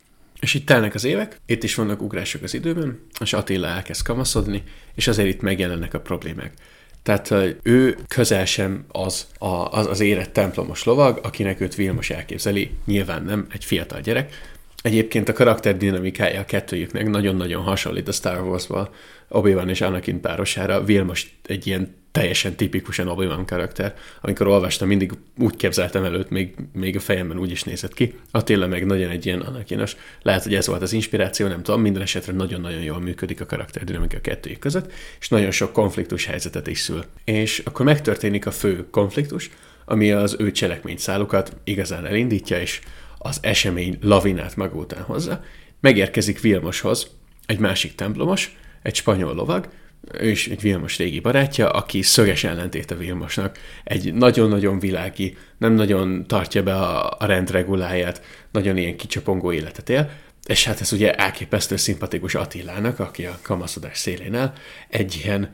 És 0.41 0.55
itt 0.55 0.67
telnek 0.67 0.95
az 0.95 1.05
évek, 1.05 1.41
itt 1.47 1.63
is 1.63 1.75
vannak 1.75 2.03
ugrások 2.03 2.43
az 2.43 2.55
időben, 2.55 3.01
és 3.21 3.33
Attila 3.33 3.67
elkezd 3.67 4.03
kamaszodni, 4.03 4.63
és 4.95 5.09
azért 5.09 5.29
itt 5.29 5.41
megjelennek 5.41 5.95
a 5.95 6.01
problémák. 6.01 6.53
Tehát 7.09 7.35
ő 7.63 7.97
közel 8.09 8.45
sem 8.45 8.85
az, 8.89 9.27
a, 9.39 9.47
az, 9.47 9.87
az 9.87 10.01
érett 10.01 10.33
templomos 10.33 10.85
lovag, 10.85 11.21
akinek 11.23 11.61
őt 11.61 11.75
Vilmos 11.75 12.11
elképzeli, 12.11 12.71
nyilván 12.85 13.23
nem 13.23 13.47
egy 13.53 13.65
fiatal 13.65 14.01
gyerek. 14.01 14.35
Egyébként 14.83 15.29
a 15.29 15.33
karakter 15.33 15.77
dinamikája 15.77 16.41
a 16.41 16.45
kettőjüknek 16.45 17.09
nagyon-nagyon 17.09 17.63
hasonlít 17.63 18.09
a 18.09 18.13
Star 18.13 18.41
Wars-val, 18.41 18.95
Obi-Wan 19.29 19.69
és 19.69 19.81
Anakin 19.81 20.21
párosára. 20.21 20.85
Vilmos 20.85 21.35
egy 21.47 21.67
ilyen 21.67 21.97
teljesen 22.13 22.55
tipikusan 22.55 23.09
obi 23.09 23.27
karakter. 23.47 23.95
Amikor 24.21 24.47
olvastam, 24.47 24.89
mindig 24.89 25.13
úgy 25.39 25.57
képzeltem 25.57 26.05
előtt, 26.05 26.31
még, 26.31 26.55
még 26.73 26.97
a 26.97 27.01
fejemben 27.01 27.39
úgy 27.39 27.51
is 27.51 27.63
nézett 27.63 27.95
ki. 27.95 28.15
Attila 28.31 28.67
meg 28.67 28.87
nagyon 28.87 29.11
egy 29.11 29.27
ilyen 29.27 29.41
anakinos. 29.41 29.97
Lehet, 30.23 30.43
hogy 30.43 30.55
ez 30.55 30.67
volt 30.67 30.83
az 30.83 30.93
inspiráció, 30.93 31.47
nem 31.47 31.63
tudom, 31.63 31.81
minden 31.81 32.03
esetre 32.03 32.33
nagyon-nagyon 32.33 32.83
jól 32.83 33.01
működik 33.01 33.41
a 33.41 33.47
karakter 33.47 33.85
dinamika 33.85 34.17
a 34.17 34.21
kettőjük 34.21 34.59
között, 34.59 34.93
és 35.21 35.29
nagyon 35.29 35.51
sok 35.51 35.73
konfliktus 35.73 36.25
helyzetet 36.25 36.67
is 36.67 36.79
szül. 36.79 37.05
És 37.25 37.63
akkor 37.65 37.85
megtörténik 37.85 38.47
a 38.47 38.51
fő 38.51 38.91
konfliktus, 38.91 39.51
ami 39.85 40.13
az 40.13 40.37
ő 40.39 40.51
cselekményszálukat 40.53 41.57
igazán 41.65 42.07
elindítja, 42.07 42.61
és 42.61 42.81
az 43.19 43.39
esemény 43.43 43.99
lavinát 44.01 44.57
maga 44.57 44.77
után 44.77 45.03
hozza. 45.03 45.45
Megérkezik 45.81 46.41
Vilmoshoz 46.41 47.11
egy 47.47 47.59
másik 47.59 47.95
templomos, 47.95 48.57
egy 48.83 48.95
spanyol 48.95 49.35
lovag, 49.35 49.69
ő 50.13 50.31
is 50.31 50.49
egy 50.49 50.61
Vilmos 50.61 50.97
régi 50.97 51.21
barátja, 51.21 51.69
aki 51.69 52.03
szöges 52.03 52.45
ellentét 52.45 52.91
a 52.91 52.97
Vilmosnak. 52.97 53.59
Egy 53.85 54.15
nagyon-nagyon 54.15 54.79
világi, 54.79 55.37
nem 55.59 55.73
nagyon 55.73 56.27
tartja 56.27 56.63
be 56.63 56.75
a, 56.75 57.17
a 57.19 57.27
rendreguláját, 57.27 58.23
nagyon 58.53 58.77
ilyen 58.77 58.97
kicsapongó 58.97 59.53
életet 59.53 59.89
él, 59.89 60.11
és 60.47 60.65
hát 60.65 60.81
ez 60.81 60.93
ugye 60.93 61.15
elképesztő 61.15 61.77
szimpatikus 61.77 62.35
Attilának, 62.35 62.99
aki 62.99 63.25
a 63.25 63.39
kamaszodás 63.43 63.99
szélén 63.99 64.35
áll, 64.35 64.53
egy 64.89 65.21
ilyen 65.25 65.51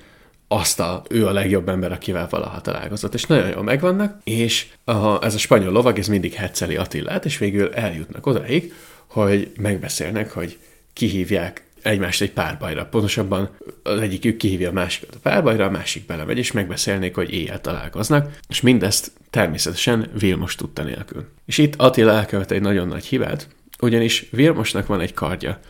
azt 0.48 0.82
ő 1.08 1.26
a 1.26 1.32
legjobb 1.32 1.68
ember, 1.68 1.92
akivel 1.92 2.26
valaha 2.30 2.60
találkozott, 2.60 3.14
és 3.14 3.24
nagyon 3.24 3.48
jól 3.48 3.62
megvannak, 3.62 4.20
és 4.24 4.66
a, 4.84 5.24
ez 5.24 5.34
a 5.34 5.38
spanyol 5.38 5.72
lovag, 5.72 5.98
ez 5.98 6.08
mindig 6.08 6.32
hetszeli 6.32 6.76
Attilát, 6.76 7.24
és 7.24 7.38
végül 7.38 7.74
eljutnak 7.74 8.26
odaig, 8.26 8.72
hogy 9.06 9.52
megbeszélnek, 9.56 10.30
hogy 10.30 10.58
kihívják 10.92 11.64
egymást 11.84 12.20
egy 12.20 12.32
párbajra. 12.32 12.86
Pontosabban 12.86 13.50
az 13.82 14.00
egyikük 14.00 14.36
kihívja 14.36 14.68
a 14.68 14.72
másikat 14.72 15.14
a 15.14 15.18
párbajra, 15.22 15.64
a 15.64 15.70
másik 15.70 16.06
belemegy, 16.06 16.38
és 16.38 16.52
megbeszélnék, 16.52 17.14
hogy 17.14 17.32
éjjel 17.32 17.60
találkoznak, 17.60 18.38
és 18.48 18.60
mindezt 18.60 19.12
természetesen 19.30 20.10
Vilmos 20.18 20.54
tudta 20.54 20.82
nélkül. 20.82 21.28
És 21.46 21.58
itt 21.58 21.74
Attila 21.76 22.12
elkövet 22.12 22.50
egy 22.50 22.60
nagyon 22.60 22.88
nagy 22.88 23.04
hibát, 23.04 23.48
ugyanis 23.80 24.26
Vilmosnak 24.30 24.86
van 24.86 25.00
egy 25.00 25.14
kardja, 25.14 25.60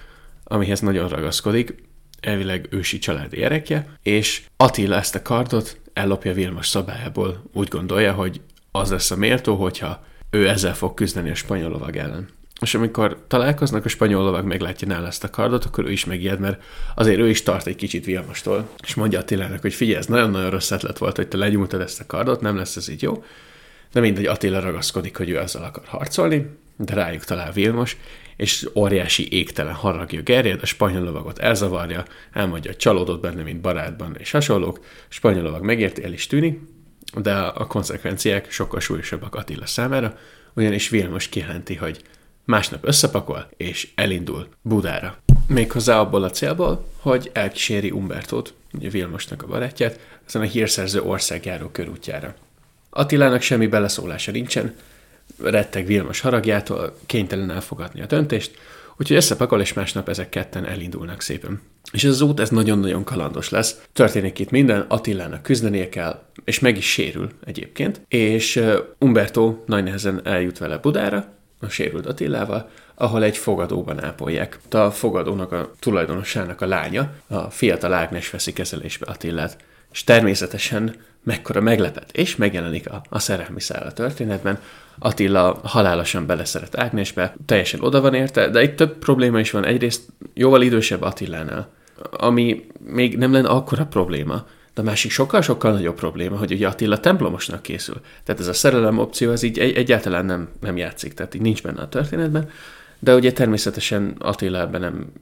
amihez 0.45 0.81
nagyon 0.81 1.09
ragaszkodik, 1.09 1.75
elvileg 2.21 2.67
ősi 2.71 2.99
családi 2.99 3.37
gyerekje, 3.37 3.87
és 4.03 4.43
Attila 4.57 4.97
ezt 4.97 5.15
a 5.15 5.23
kardot 5.23 5.81
ellopja 5.93 6.33
Vilmos 6.33 6.69
szabályából. 6.69 7.45
Úgy 7.53 7.69
gondolja, 7.69 8.13
hogy 8.13 8.41
az 8.71 8.91
lesz 8.91 9.11
a 9.11 9.17
méltó, 9.17 9.55
hogyha 9.55 10.05
ő 10.31 10.49
ezzel 10.49 10.75
fog 10.75 10.95
küzdeni 10.95 11.31
a 11.31 11.35
spanyol 11.35 11.71
lovag 11.71 11.97
ellen. 11.97 12.29
És 12.61 12.75
amikor 12.75 13.25
találkoznak, 13.29 13.85
a 13.85 13.89
spanyol 13.89 14.25
lovag 14.25 14.45
meglátja 14.45 14.89
nála 14.89 15.07
ezt 15.07 15.25
a 15.25 15.31
kardot, 15.31 15.65
akkor 15.65 15.85
ő 15.85 15.93
is 15.93 16.05
megijed, 16.05 16.41
mert 16.41 16.63
azért 16.95 17.19
ő 17.19 17.29
is 17.29 17.43
tart 17.43 17.67
egy 17.67 17.77
kicsit 17.77 18.05
Vilmostól, 18.05 18.69
és 18.83 18.95
mondja 18.95 19.19
Attilának, 19.19 19.61
hogy 19.61 19.75
figyelj, 19.75 19.99
ez 19.99 20.07
nagyon-nagyon 20.07 20.51
rossz 20.51 20.71
ötlet 20.71 20.99
volt, 20.99 21.17
hogy 21.17 21.29
te 21.29 21.37
legyújtad 21.37 21.81
ezt 21.81 22.01
a 22.01 22.07
kardot, 22.07 22.41
nem 22.41 22.57
lesz 22.57 22.77
ez 22.77 22.89
így 22.89 23.03
jó. 23.03 23.25
De 23.93 24.01
mindegy, 24.01 24.27
Attila 24.27 24.61
ragaszkodik, 24.61 25.17
hogy 25.17 25.31
ő 25.31 25.39
ezzel 25.39 25.63
akar 25.63 25.85
harcolni, 25.87 26.47
de 26.77 26.95
rájuk 26.95 27.25
talál 27.25 27.53
Vilmos, 27.53 27.97
és 28.37 28.69
óriási 28.75 29.33
égtelen 29.33 29.75
haragja 29.75 30.23
gerjed, 30.23 30.63
a 30.63 30.67
spanyol 30.67 31.03
lovagot 31.03 31.39
elzavarja, 31.39 32.05
elmondja, 32.33 32.75
csalódott 32.75 33.21
benne, 33.21 33.43
mint 33.43 33.61
barátban, 33.61 34.17
és 34.19 34.31
hasonlók, 34.31 34.79
a 34.83 35.07
spanyol 35.09 35.43
lovag 35.43 35.65
megérti, 35.65 36.05
el 36.05 36.13
is 36.13 36.27
tűnik, 36.27 36.61
de 37.17 37.35
a 37.35 37.67
konzekvenciák 37.67 38.51
sokkal 38.51 38.81
súlyosabbak 38.81 39.35
Attila 39.35 39.67
számára, 39.67 40.19
ugyanis 40.55 40.89
Vilmos 40.89 41.29
kijelenti, 41.29 41.75
hogy 41.75 42.03
másnap 42.45 42.87
összepakol, 42.87 43.49
és 43.57 43.89
elindul 43.95 44.49
Budára. 44.63 45.17
Méghozzá 45.47 45.99
abból 45.99 46.23
a 46.23 46.31
célból, 46.31 46.87
hogy 46.97 47.31
elkíséri 47.33 47.91
Umbertót, 47.91 48.55
ugye 48.73 48.89
Vilmosnak 48.89 49.43
a 49.43 49.47
barátját, 49.47 49.99
ezen 50.27 50.43
a 50.43 50.45
hírszerző 50.45 51.01
országjáró 51.01 51.69
körútjára. 51.69 52.35
Attilának 52.91 53.41
semmi 53.41 53.67
beleszólása 53.67 54.31
nincsen, 54.31 54.75
retteg 55.43 55.87
Vilmos 55.87 56.21
haragjától, 56.21 56.97
kénytelen 57.07 57.51
elfogadni 57.51 58.01
a 58.01 58.07
döntést, 58.07 58.59
úgyhogy 58.97 59.17
összepakol, 59.17 59.61
és 59.61 59.73
másnap 59.73 60.09
ezek 60.09 60.29
ketten 60.29 60.65
elindulnak 60.65 61.21
szépen. 61.21 61.61
És 61.93 62.05
ez 62.05 62.11
az 62.11 62.21
út, 62.21 62.41
ez 62.41 62.51
nagyon-nagyon 62.51 63.05
kalandos 63.05 63.49
lesz. 63.49 63.81
Történik 63.93 64.39
itt 64.39 64.51
minden, 64.51 64.85
Attilának 64.89 65.43
küzdenie 65.43 65.89
kell, 65.89 66.23
és 66.45 66.59
meg 66.59 66.77
is 66.77 66.91
sérül 66.91 67.31
egyébként, 67.45 68.01
és 68.09 68.63
Umberto 68.99 69.63
nagy 69.67 69.85
nehezen 69.85 70.21
eljut 70.25 70.59
vele 70.59 70.79
Budára, 70.79 71.34
a 71.65 71.69
sérült 71.69 72.07
Attilával, 72.07 72.71
ahol 72.95 73.23
egy 73.23 73.37
fogadóban 73.37 74.05
ápolják. 74.05 74.59
A 74.71 74.91
fogadónak 74.91 75.53
a 75.53 75.71
tulajdonosának 75.79 76.61
a 76.61 76.67
lánya, 76.67 77.11
a 77.29 77.51
fiatal 77.51 77.93
Ágnes 77.93 78.31
veszi 78.31 78.53
kezelésbe 78.53 79.07
Attillát. 79.07 79.57
És 79.93 80.05
természetesen 80.05 80.95
mekkora 81.23 81.61
meglepet, 81.61 82.13
és 82.13 82.37
megjelenik 82.37 82.91
a, 82.91 83.03
a 83.09 83.19
szerelmi 83.19 83.61
szál 83.61 83.87
a 83.87 83.93
történetben. 83.93 84.59
Attila 84.99 85.61
halálosan 85.65 86.27
beleszeret 86.27 86.79
Ágnesbe, 86.79 87.35
teljesen 87.47 87.81
oda 87.81 88.01
van 88.01 88.15
érte, 88.15 88.49
de 88.49 88.63
itt 88.63 88.77
több 88.77 88.99
probléma 88.99 89.41
is 89.41 89.51
van. 89.51 89.65
Egyrészt 89.65 90.03
jóval 90.35 90.63
idősebb 90.63 91.03
Attilánál, 91.03 91.69
ami 92.11 92.67
még 92.79 93.17
nem 93.17 93.33
lenne 93.33 93.49
akkora 93.49 93.87
probléma, 93.87 94.47
de 94.75 94.81
a 94.81 94.85
másik 94.85 95.11
sokkal-sokkal 95.11 95.73
nagyobb 95.73 95.95
probléma, 95.95 96.37
hogy 96.37 96.53
ugye 96.53 96.67
Attila 96.67 97.01
templomosnak 97.01 97.63
készül. 97.63 98.01
Tehát 98.25 98.41
ez 98.41 98.49
a 98.49 98.53
szerelem 98.53 98.99
opció, 98.99 99.31
ez 99.31 99.43
így 99.43 99.59
egy, 99.59 99.77
egyáltalán 99.77 100.25
nem, 100.25 100.49
nem 100.61 100.77
játszik, 100.77 101.15
tehát 101.15 101.35
így 101.35 101.41
nincs 101.41 101.63
benne 101.63 101.81
a 101.81 101.89
történetben. 101.89 102.51
De 102.99 103.15
ugye 103.15 103.33
természetesen 103.33 104.15
Attila 104.19 104.61
ebben 104.61 104.81
nem 104.81 105.13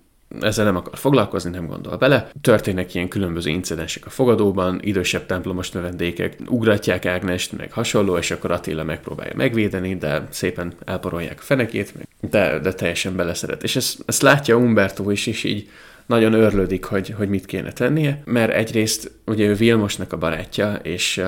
ezzel 0.41 0.65
nem 0.65 0.77
akar 0.77 0.99
foglalkozni, 0.99 1.51
nem 1.51 1.67
gondol 1.67 1.97
bele. 1.97 2.31
Történnek 2.41 2.95
ilyen 2.95 3.09
különböző 3.09 3.51
incidensek 3.51 4.07
a 4.07 4.11
fogadóban, 4.11 4.81
idősebb 4.83 5.27
templomos 5.27 5.71
növendékek 5.71 6.37
ugratják 6.49 7.07
Ágnest, 7.07 7.57
meg 7.57 7.73
hasonló, 7.73 8.17
és 8.17 8.31
akkor 8.31 8.51
Attila 8.51 8.85
megpróbálja 8.85 9.33
megvédeni, 9.37 9.97
de 9.97 10.27
szépen 10.31 10.73
elporolják 10.85 11.39
a 11.39 11.43
fenekét, 11.43 11.95
de, 12.21 12.59
de 12.59 12.73
teljesen 12.73 13.17
beleszeret. 13.17 13.63
És 13.63 13.77
ezt, 13.77 14.03
ezt 14.07 14.23
látja 14.23 14.57
Umberto 14.57 15.11
is, 15.11 15.27
és 15.27 15.45
így 15.45 15.69
nagyon 16.07 16.33
örlődik, 16.33 16.85
hogy, 16.85 17.15
hogy 17.17 17.29
mit 17.29 17.47
kéne 17.47 17.73
tennie, 17.73 18.23
mert 18.25 18.53
egyrészt 18.53 19.11
ugye 19.27 19.47
ő 19.47 19.55
Vilmosnak 19.55 20.13
a 20.13 20.19
barátja, 20.19 20.75
és 20.75 21.17
uh, 21.17 21.27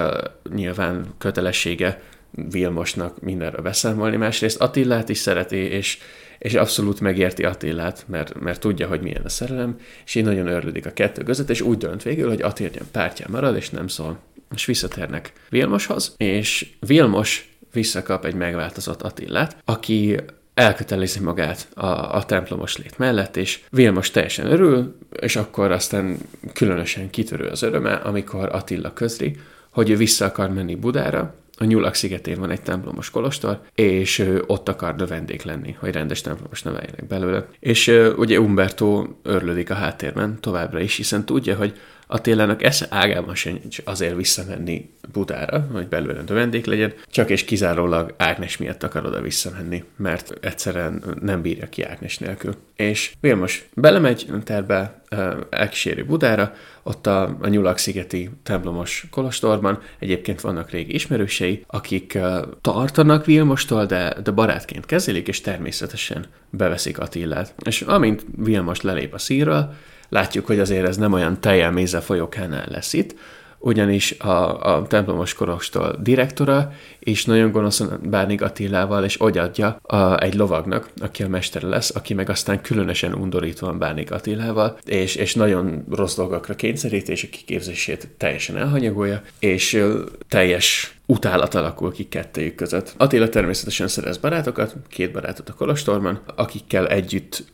nyilván 0.55 1.07
kötelessége 1.19 2.03
Vilmosnak 2.31 3.21
mindenre 3.21 3.63
beszámolni, 3.63 4.17
másrészt 4.17 4.61
Attillát 4.61 5.09
is 5.09 5.19
szereti, 5.19 5.57
és 5.57 5.99
és 6.39 6.55
abszolút 6.55 7.01
megérti 7.01 7.45
Attillát, 7.45 8.05
mert, 8.09 8.41
mert 8.41 8.61
tudja, 8.61 8.89
hogy 8.89 9.01
milyen 9.01 9.25
a 9.25 9.29
szerelem, 9.29 9.77
és 10.05 10.15
így 10.15 10.25
nagyon 10.25 10.47
örlődik 10.47 10.87
a 10.87 10.93
kettő 10.93 11.23
között, 11.23 11.51
és 11.51 11.61
úgy 11.61 11.79
dönt 11.79 12.03
végül, 12.03 12.29
hogy 12.29 12.43
Attila 12.43 12.71
pártján 12.93 13.31
marad, 13.31 13.57
és 13.57 13.71
nem 13.71 13.87
szól. 13.87 14.19
És 14.55 14.65
visszatérnek 14.65 15.33
Vilmoshoz, 15.49 16.15
és 16.17 16.67
Vilmos 16.81 17.49
visszakap 17.73 18.25
egy 18.25 18.35
megváltozott 18.35 19.03
Attillát, 19.03 19.57
aki 19.65 20.17
elkötelezi 20.55 21.21
magát 21.21 21.69
a, 21.75 21.87
a 22.17 22.25
templomos 22.25 22.77
lét 22.77 22.99
mellett, 22.99 23.37
és 23.37 23.61
Vilmos 23.71 24.11
teljesen 24.11 24.47
örül, 24.47 24.97
és 25.21 25.37
akkor 25.37 25.71
aztán 25.71 26.19
különösen 26.53 27.11
kitörő 27.11 27.47
az 27.47 27.63
öröme, 27.63 27.93
amikor 27.93 28.49
Attila 28.53 28.93
közli, 28.93 29.37
hogy 29.71 29.91
ő 29.91 29.97
vissza 29.97 30.25
akar 30.25 30.51
menni 30.51 30.75
Budára, 30.75 31.35
a 31.59 31.65
Nyulak 31.65 31.95
szigetén 31.95 32.39
van 32.39 32.51
egy 32.51 32.63
templomos 32.63 33.11
kolostor, 33.11 33.61
és 33.75 34.31
ott 34.47 34.69
akar 34.69 34.97
növendék 34.97 35.43
lenni, 35.43 35.77
hogy 35.79 35.93
rendes 35.93 36.21
templomos 36.21 36.63
neveljenek 36.63 37.07
belőle. 37.07 37.47
És 37.61 37.93
ugye 38.17 38.41
Umberto 38.41 39.07
örlődik 39.23 39.71
a 39.71 39.75
háttérben 39.75 40.41
továbbra 40.41 40.81
is, 40.81 40.97
hiszen 40.97 41.25
tudja, 41.25 41.57
hogy 41.57 41.73
Attilának 42.07 42.63
esze 42.63 42.87
ágában 42.91 43.35
sem 43.35 43.61
azért 43.85 44.17
visszamenni 44.17 44.91
Budára, 45.13 45.67
hogy 45.73 45.89
belőle 45.89 46.23
vendég 46.27 46.65
legyen, 46.65 46.93
csak 47.11 47.31
és 47.31 47.45
kizárólag 47.45 48.15
Ágnes 48.17 48.57
miatt 48.57 48.83
akar 48.83 49.07
oda 49.07 49.21
visszamenni, 49.21 49.85
mert 49.97 50.33
egyszerűen 50.41 51.03
nem 51.21 51.43
bírja 51.43 51.69
ki 51.69 51.83
Ágnes 51.83 52.19
nélkül. 52.19 52.55
És 52.77 53.13
Vilmos 53.21 53.69
belemegy 53.75 54.27
terbe, 54.45 55.03
elkíséri 55.51 56.03
Budára, 56.03 56.55
ott 56.83 57.07
a, 57.07 57.37
a 57.41 57.49
Nyulak-szigeti 57.49 58.31
templomos 58.43 59.07
kolostorban 59.11 59.79
egyébként 59.99 60.41
vannak 60.41 60.71
régi 60.71 60.95
ismerősei, 60.95 61.65
akik 61.67 62.19
tartanak 62.61 63.25
Vilmostól, 63.25 63.87
de, 63.87 64.17
de 64.23 64.31
barátként 64.31 64.87
kezelik, 64.87 65.29
és 65.29 65.41
természetesen 65.41 66.27
beveszik 66.51 66.99
Attillát. 66.99 67.55
És 67.65 67.81
amint 67.81 68.25
Vilmos 68.37 68.81
lelép 68.81 69.15
a 69.15 69.19
szírral, 69.19 69.75
látjuk, 70.15 70.47
hogy 70.47 70.59
azért 70.59 70.87
ez 70.87 70.97
nem 70.97 71.13
olyan 71.13 71.41
teljel 71.41 71.71
méze 71.71 72.01
folyókánál 72.01 72.67
lesz 72.71 72.93
itt, 72.93 73.15
ugyanis 73.59 74.13
a, 74.13 74.75
a 74.75 74.87
templomos 74.87 75.35
korostól 75.35 75.97
direktora, 76.03 76.73
és 76.99 77.25
nagyon 77.25 77.51
gonoszan 77.51 78.01
bánik 78.03 78.43
Attilával, 78.43 79.05
és 79.05 79.21
ogyadja 79.21 79.81
egy 80.17 80.35
lovagnak, 80.35 80.91
aki 81.01 81.23
a 81.23 81.29
mestere 81.29 81.67
lesz, 81.67 81.95
aki 81.95 82.15
meg 82.15 82.31
aztán 82.31 82.61
különösen 82.61 83.15
undorítóan 83.15 83.79
bánik 83.79 84.11
Attilával, 84.11 84.79
és, 84.85 85.15
és 85.15 85.35
nagyon 85.35 85.85
rossz 85.91 86.17
dolgokra 86.17 86.55
kényszerít, 86.55 87.09
és 87.09 87.23
a 87.23 87.29
kiképzését 87.31 88.09
teljesen 88.19 88.57
elhanyagolja, 88.57 89.23
és 89.39 89.85
teljes 90.29 90.97
utálat 91.07 91.55
alakul 91.55 91.93
ki 91.93 92.09
kettőjük 92.09 92.55
között. 92.55 92.95
Attila 92.97 93.29
természetesen 93.29 93.89
szerez 93.89 94.17
barátokat, 94.17 94.75
két 94.89 95.13
barátot 95.13 95.49
a 95.49 95.55
Kolostorban, 95.55 96.21
akikkel 96.37 96.89
együtt 96.89 97.53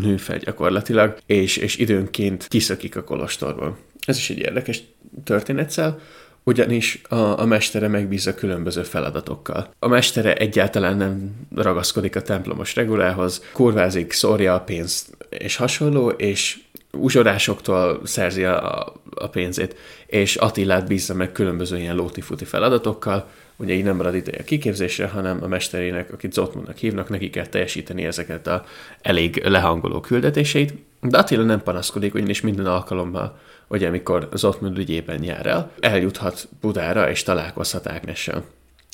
nő 0.00 0.16
fel 0.16 0.38
gyakorlatilag, 0.38 1.16
és, 1.26 1.56
és 1.56 1.76
időnként 1.76 2.46
kiszökik 2.48 2.96
a 2.96 3.04
kolostorból. 3.04 3.76
Ez 4.06 4.16
is 4.16 4.30
egy 4.30 4.38
érdekes 4.38 4.82
történetszel, 5.24 6.00
ugyanis 6.44 7.02
a, 7.08 7.14
a 7.14 7.44
mestere 7.44 7.88
megbízza 7.88 8.34
különböző 8.34 8.82
feladatokkal. 8.82 9.74
A 9.78 9.88
mestere 9.88 10.34
egyáltalán 10.34 10.96
nem 10.96 11.46
ragaszkodik 11.54 12.16
a 12.16 12.22
templomos 12.22 12.74
regulához, 12.74 13.42
kurvázik, 13.52 14.12
szórja 14.12 14.54
a 14.54 14.60
pénzt 14.60 15.16
és 15.28 15.56
hasonló, 15.56 16.08
és 16.08 16.58
uzsorásoktól 16.90 18.00
szerzi 18.04 18.44
a, 18.44 18.92
a 19.14 19.28
pénzét, 19.28 19.76
és 20.06 20.36
Attilát 20.36 20.86
bízza 20.86 21.14
meg 21.14 21.32
különböző 21.32 21.78
ilyen 21.78 21.96
lótifuti 21.96 22.44
feladatokkal, 22.44 23.28
ugye 23.56 23.72
így 23.72 23.84
nem 23.84 23.96
marad 23.96 24.14
ideje 24.14 24.38
a 24.38 24.44
kiképzésre, 24.44 25.06
hanem 25.06 25.42
a 25.42 25.46
mesterének, 25.46 26.12
akit 26.12 26.32
Zotmundnak 26.32 26.76
hívnak, 26.76 27.08
neki 27.08 27.30
kell 27.30 27.46
teljesíteni 27.46 28.04
ezeket 28.04 28.46
a 28.46 28.64
elég 29.02 29.42
lehangoló 29.44 30.00
küldetéseit. 30.00 30.74
De 31.00 31.18
Attila 31.18 31.44
nem 31.44 31.62
panaszkodik, 31.62 32.14
ugyanis 32.14 32.40
minden 32.40 32.66
alkalommal, 32.66 33.38
hogy 33.66 33.84
amikor 33.84 34.28
Zotmund 34.32 34.78
ügyében 34.78 35.22
jár 35.22 35.46
el, 35.46 35.70
eljuthat 35.80 36.48
Budára 36.60 37.10
és 37.10 37.22
találkozhat 37.22 37.86
Ágnessel. 37.86 38.44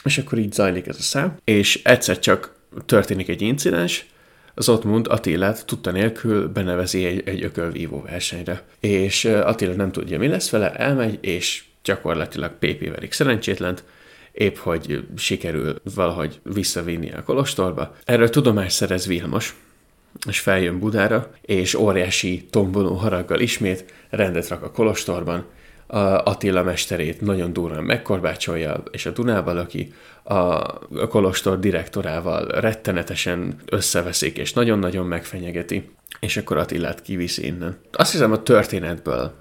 És 0.05 0.19
akkor 0.19 0.39
így 0.39 0.53
zajlik 0.53 0.87
ez 0.87 0.97
a 0.99 1.03
szám, 1.03 1.37
és 1.45 1.81
egyszer 1.85 2.19
csak 2.19 2.55
történik 2.87 3.29
egy 3.29 3.43
incidens, 3.43 4.07
az 4.55 4.69
Ottmund 4.69 5.07
Attilát 5.09 5.67
tudta 5.67 5.91
nélkül 5.91 6.49
benevezi 6.49 7.05
egy, 7.05 7.23
egy 7.25 7.43
ökölvívó 7.43 8.03
versenyre. 8.03 8.63
És 8.81 9.25
Attila 9.25 9.75
nem 9.75 9.93
tudja, 9.93 10.19
mi 10.19 10.29
lesz 10.29 10.51
vele, 10.51 10.73
elmegy, 10.73 11.19
és 11.21 11.65
gyakorlatilag 11.85 12.51
PP 12.51 12.89
verik 12.89 13.13
szerencsétlent, 13.13 13.85
épp 14.33 14.57
hogy 14.57 15.07
sikerül 15.17 15.81
valahogy 15.95 16.41
visszavinni 16.43 17.13
a 17.13 17.23
kolostorba. 17.23 17.95
Erről 18.05 18.31
tudomást 18.31 18.77
szerez 18.77 19.07
Vilmos, 19.07 19.55
és 20.29 20.41
feljön 20.41 20.79
Budára, 20.79 21.31
és 21.41 21.75
óriási 21.75 22.47
tomboló 22.51 22.95
haraggal 22.95 23.41
ismét 23.41 23.85
rendet 24.11 24.49
rak 24.49 24.63
a 24.63 24.71
kolostorban, 24.71 25.47
a 25.87 25.99
Attila 25.99 26.63
mesterét 26.63 27.21
nagyon 27.21 27.53
durván 27.53 27.85
megkorbácsolja, 27.85 28.83
és 28.91 29.07
a 29.07 29.11
Dunával, 29.11 29.59
aki 29.59 29.93
a 30.23 31.07
kolostor 31.09 31.59
direktorával 31.59 32.47
rettenetesen 32.47 33.57
összeveszik, 33.67 34.39
és 34.39 34.53
nagyon-nagyon 34.53 35.07
megfenyegeti, 35.07 35.91
és 36.21 36.37
akkor 36.37 36.57
Attilát 36.57 37.03
kiviszi 37.03 37.47
innen. 37.47 37.79
Azt 37.93 38.13
hiszem 38.13 38.33
a 38.33 38.43
történetből 38.43 39.33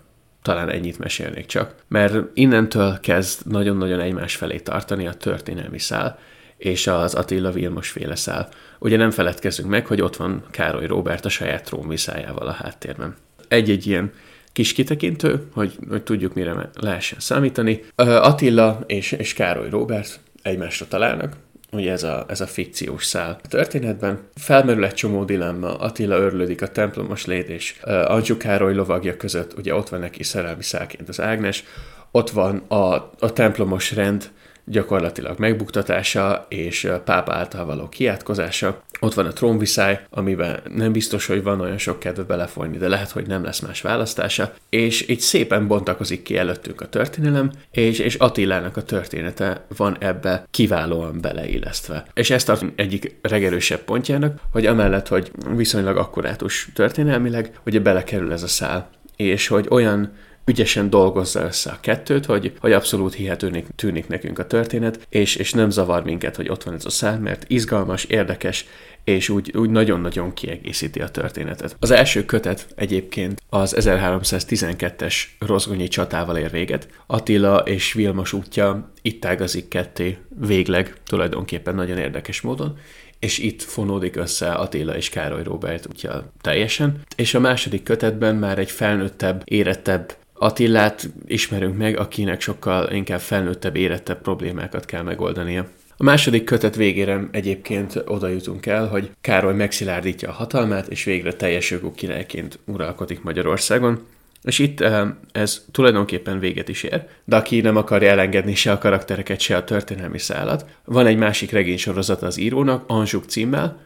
talán 0.41 0.69
ennyit 0.69 0.99
mesélnék 0.99 1.45
csak, 1.45 1.75
mert 1.87 2.15
innentől 2.33 2.99
kezd 2.99 3.51
nagyon-nagyon 3.51 3.99
egymás 3.99 4.35
felé 4.35 4.57
tartani 4.57 5.07
a 5.07 5.13
történelmi 5.13 5.79
szál, 5.79 6.19
és 6.57 6.87
az 6.87 7.13
Attila 7.13 7.51
Vilmos 7.51 7.89
féle 7.89 8.15
szál. 8.15 8.49
Ugye 8.79 8.97
nem 8.97 9.11
feledkezzünk 9.11 9.69
meg, 9.69 9.85
hogy 9.85 10.01
ott 10.01 10.15
van 10.15 10.43
Károly 10.51 10.85
Róbert 10.85 11.25
a 11.25 11.29
saját 11.29 11.63
trónviszájával 11.63 12.47
a 12.47 12.51
háttérben. 12.51 13.15
Egy-egy 13.47 13.87
ilyen 13.87 14.11
kis 14.51 14.73
kitekintő, 14.73 15.47
hogy, 15.53 15.77
hogy 15.89 16.03
tudjuk, 16.03 16.33
mire 16.33 16.69
lehessen 16.73 17.19
számítani. 17.19 17.83
Attila 17.95 18.83
és, 18.85 19.11
és 19.11 19.33
Károly 19.33 19.69
Róbert 19.69 20.19
egymásra 20.41 20.87
találnak, 20.87 21.35
ugye 21.71 21.91
ez 21.91 22.03
a, 22.03 22.25
ez 22.27 22.41
a 22.41 22.47
fikciós 22.47 23.05
szál 23.05 23.39
a 23.43 23.47
történetben. 23.47 24.19
Felmerül 24.35 24.85
egy 24.85 24.93
csomó 24.93 25.23
dilemma, 25.23 25.77
Attila 25.77 26.17
örlődik 26.17 26.61
a 26.61 26.67
templomos 26.67 27.25
léd 27.25 27.49
és 27.49 27.75
uh, 27.85 28.11
Anzsú 28.11 28.37
Károly 28.37 28.73
lovagja 28.73 29.17
között, 29.17 29.57
ugye 29.57 29.75
ott 29.75 29.89
van 29.89 29.99
neki 29.99 30.23
szerelmi 30.23 30.63
szálként 30.63 31.09
az 31.09 31.21
Ágnes, 31.21 31.63
ott 32.11 32.29
van 32.29 32.57
a, 32.67 32.93
a 33.19 33.33
templomos 33.33 33.91
rend, 33.91 34.29
gyakorlatilag 34.69 35.39
megbuktatása 35.39 36.45
és 36.49 36.87
pápa 37.05 37.33
által 37.33 37.65
való 37.65 37.89
kiátkozása. 37.89 38.81
Ott 38.99 39.13
van 39.13 39.25
a 39.25 39.33
trónviszály, 39.33 39.99
amiben 40.09 40.59
nem 40.75 40.91
biztos, 40.91 41.25
hogy 41.25 41.43
van 41.43 41.61
olyan 41.61 41.77
sok 41.77 41.99
kedve 41.99 42.23
belefolyni, 42.23 42.77
de 42.77 42.87
lehet, 42.87 43.11
hogy 43.11 43.27
nem 43.27 43.43
lesz 43.43 43.59
más 43.59 43.81
választása. 43.81 44.53
És 44.69 45.09
így 45.09 45.19
szépen 45.19 45.67
bontakozik 45.67 46.23
ki 46.23 46.37
előttünk 46.37 46.81
a 46.81 46.89
történelem, 46.89 47.51
és, 47.71 47.99
és 47.99 48.15
Attilának 48.15 48.77
a 48.77 48.83
története 48.83 49.65
van 49.77 49.97
ebbe 49.99 50.47
kiválóan 50.51 51.21
beleillesztve. 51.21 52.05
És 52.13 52.29
ezt 52.29 52.45
tartom 52.45 52.73
egyik 52.75 53.15
legerősebb 53.21 53.79
pontjának, 53.79 54.39
hogy 54.51 54.65
amellett, 54.65 55.07
hogy 55.07 55.31
viszonylag 55.55 55.97
akkurátus 55.97 56.69
történelmileg, 56.73 57.51
ugye 57.65 57.79
belekerül 57.79 58.31
ez 58.31 58.43
a 58.43 58.47
szál, 58.47 58.89
és 59.15 59.47
hogy 59.47 59.67
olyan 59.69 60.11
ügyesen 60.45 60.89
dolgozza 60.89 61.43
össze 61.43 61.71
a 61.71 61.79
kettőt, 61.81 62.25
hogy, 62.25 62.53
hogy 62.59 62.71
abszolút 62.71 63.13
hihetőnek 63.13 63.65
tűnik 63.75 64.07
nekünk 64.07 64.39
a 64.39 64.47
történet, 64.47 65.07
és, 65.09 65.35
és 65.35 65.53
nem 65.53 65.69
zavar 65.69 66.03
minket, 66.03 66.35
hogy 66.35 66.49
ott 66.49 66.63
van 66.63 66.73
ez 66.73 66.85
a 66.85 66.89
szál, 66.89 67.19
mert 67.19 67.45
izgalmas, 67.47 68.03
érdekes, 68.03 68.65
és 69.03 69.29
úgy, 69.29 69.57
úgy 69.57 69.69
nagyon-nagyon 69.69 70.33
kiegészíti 70.33 71.01
a 71.01 71.09
történetet. 71.09 71.75
Az 71.79 71.91
első 71.91 72.25
kötet 72.25 72.67
egyébként 72.75 73.41
az 73.49 73.75
1312-es 73.79 75.15
rozgonyi 75.39 75.87
csatával 75.87 76.37
ér 76.37 76.51
véget. 76.51 76.87
Attila 77.07 77.57
és 77.57 77.93
Vilmos 77.93 78.33
útja 78.33 78.91
itt 79.01 79.25
ágazik 79.25 79.67
ketté 79.67 80.17
végleg, 80.39 80.93
tulajdonképpen 81.05 81.75
nagyon 81.75 81.97
érdekes 81.97 82.41
módon, 82.41 82.77
és 83.19 83.37
itt 83.37 83.61
fonódik 83.61 84.15
össze 84.15 84.51
Attila 84.51 84.95
és 84.95 85.09
Károly 85.09 85.43
Róbert 85.43 85.87
útja 85.89 86.31
teljesen. 86.41 87.01
És 87.15 87.33
a 87.33 87.39
második 87.39 87.83
kötetben 87.83 88.35
már 88.35 88.59
egy 88.59 88.71
felnőttebb, 88.71 89.41
érettebb 89.45 90.15
Attillát 90.41 91.09
ismerünk 91.27 91.77
meg, 91.77 91.97
akinek 91.97 92.41
sokkal 92.41 92.91
inkább 92.91 93.19
felnőttebb, 93.19 93.75
érettebb 93.75 94.21
problémákat 94.21 94.85
kell 94.85 95.01
megoldania. 95.01 95.67
A 95.97 96.03
második 96.03 96.43
kötet 96.43 96.75
végére 96.75 97.27
egyébként 97.31 98.03
oda 98.05 98.27
jutunk 98.27 98.65
el, 98.65 98.87
hogy 98.87 99.11
Károly 99.21 99.53
megszilárdítja 99.53 100.29
a 100.29 100.33
hatalmát, 100.33 100.87
és 100.87 101.03
végre 101.03 101.33
teljes 101.33 101.71
jogú 101.71 101.91
királyként 101.91 102.59
uralkodik 102.65 103.21
Magyarországon. 103.21 104.05
És 104.43 104.59
itt 104.59 104.79
eh, 104.81 105.07
ez 105.31 105.65
tulajdonképpen 105.71 106.39
véget 106.39 106.69
is 106.69 106.83
ér, 106.83 107.07
de 107.25 107.35
aki 107.35 107.61
nem 107.61 107.75
akarja 107.75 108.09
elengedni 108.09 108.55
se 108.55 108.71
a 108.71 108.77
karaktereket, 108.77 109.39
se 109.39 109.55
a 109.55 109.63
történelmi 109.63 110.19
szállat, 110.19 110.65
van 110.85 111.05
egy 111.05 111.17
másik 111.17 111.51
regénysorozat 111.51 112.21
az 112.21 112.39
írónak, 112.39 112.83
Anzsuk 112.87 113.25
címmel, 113.25 113.79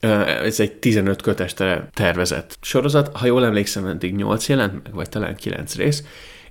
ez 0.00 0.60
egy 0.60 0.72
15 0.72 1.22
kötesre 1.22 1.88
tervezett 1.94 2.58
sorozat. 2.60 3.16
Ha 3.16 3.26
jól 3.26 3.44
emlékszem, 3.44 3.86
eddig 3.86 4.14
8 4.14 4.48
jelent 4.48 4.72
meg, 4.82 4.94
vagy 4.94 5.08
talán 5.08 5.36
9 5.36 5.76
rész, 5.76 6.04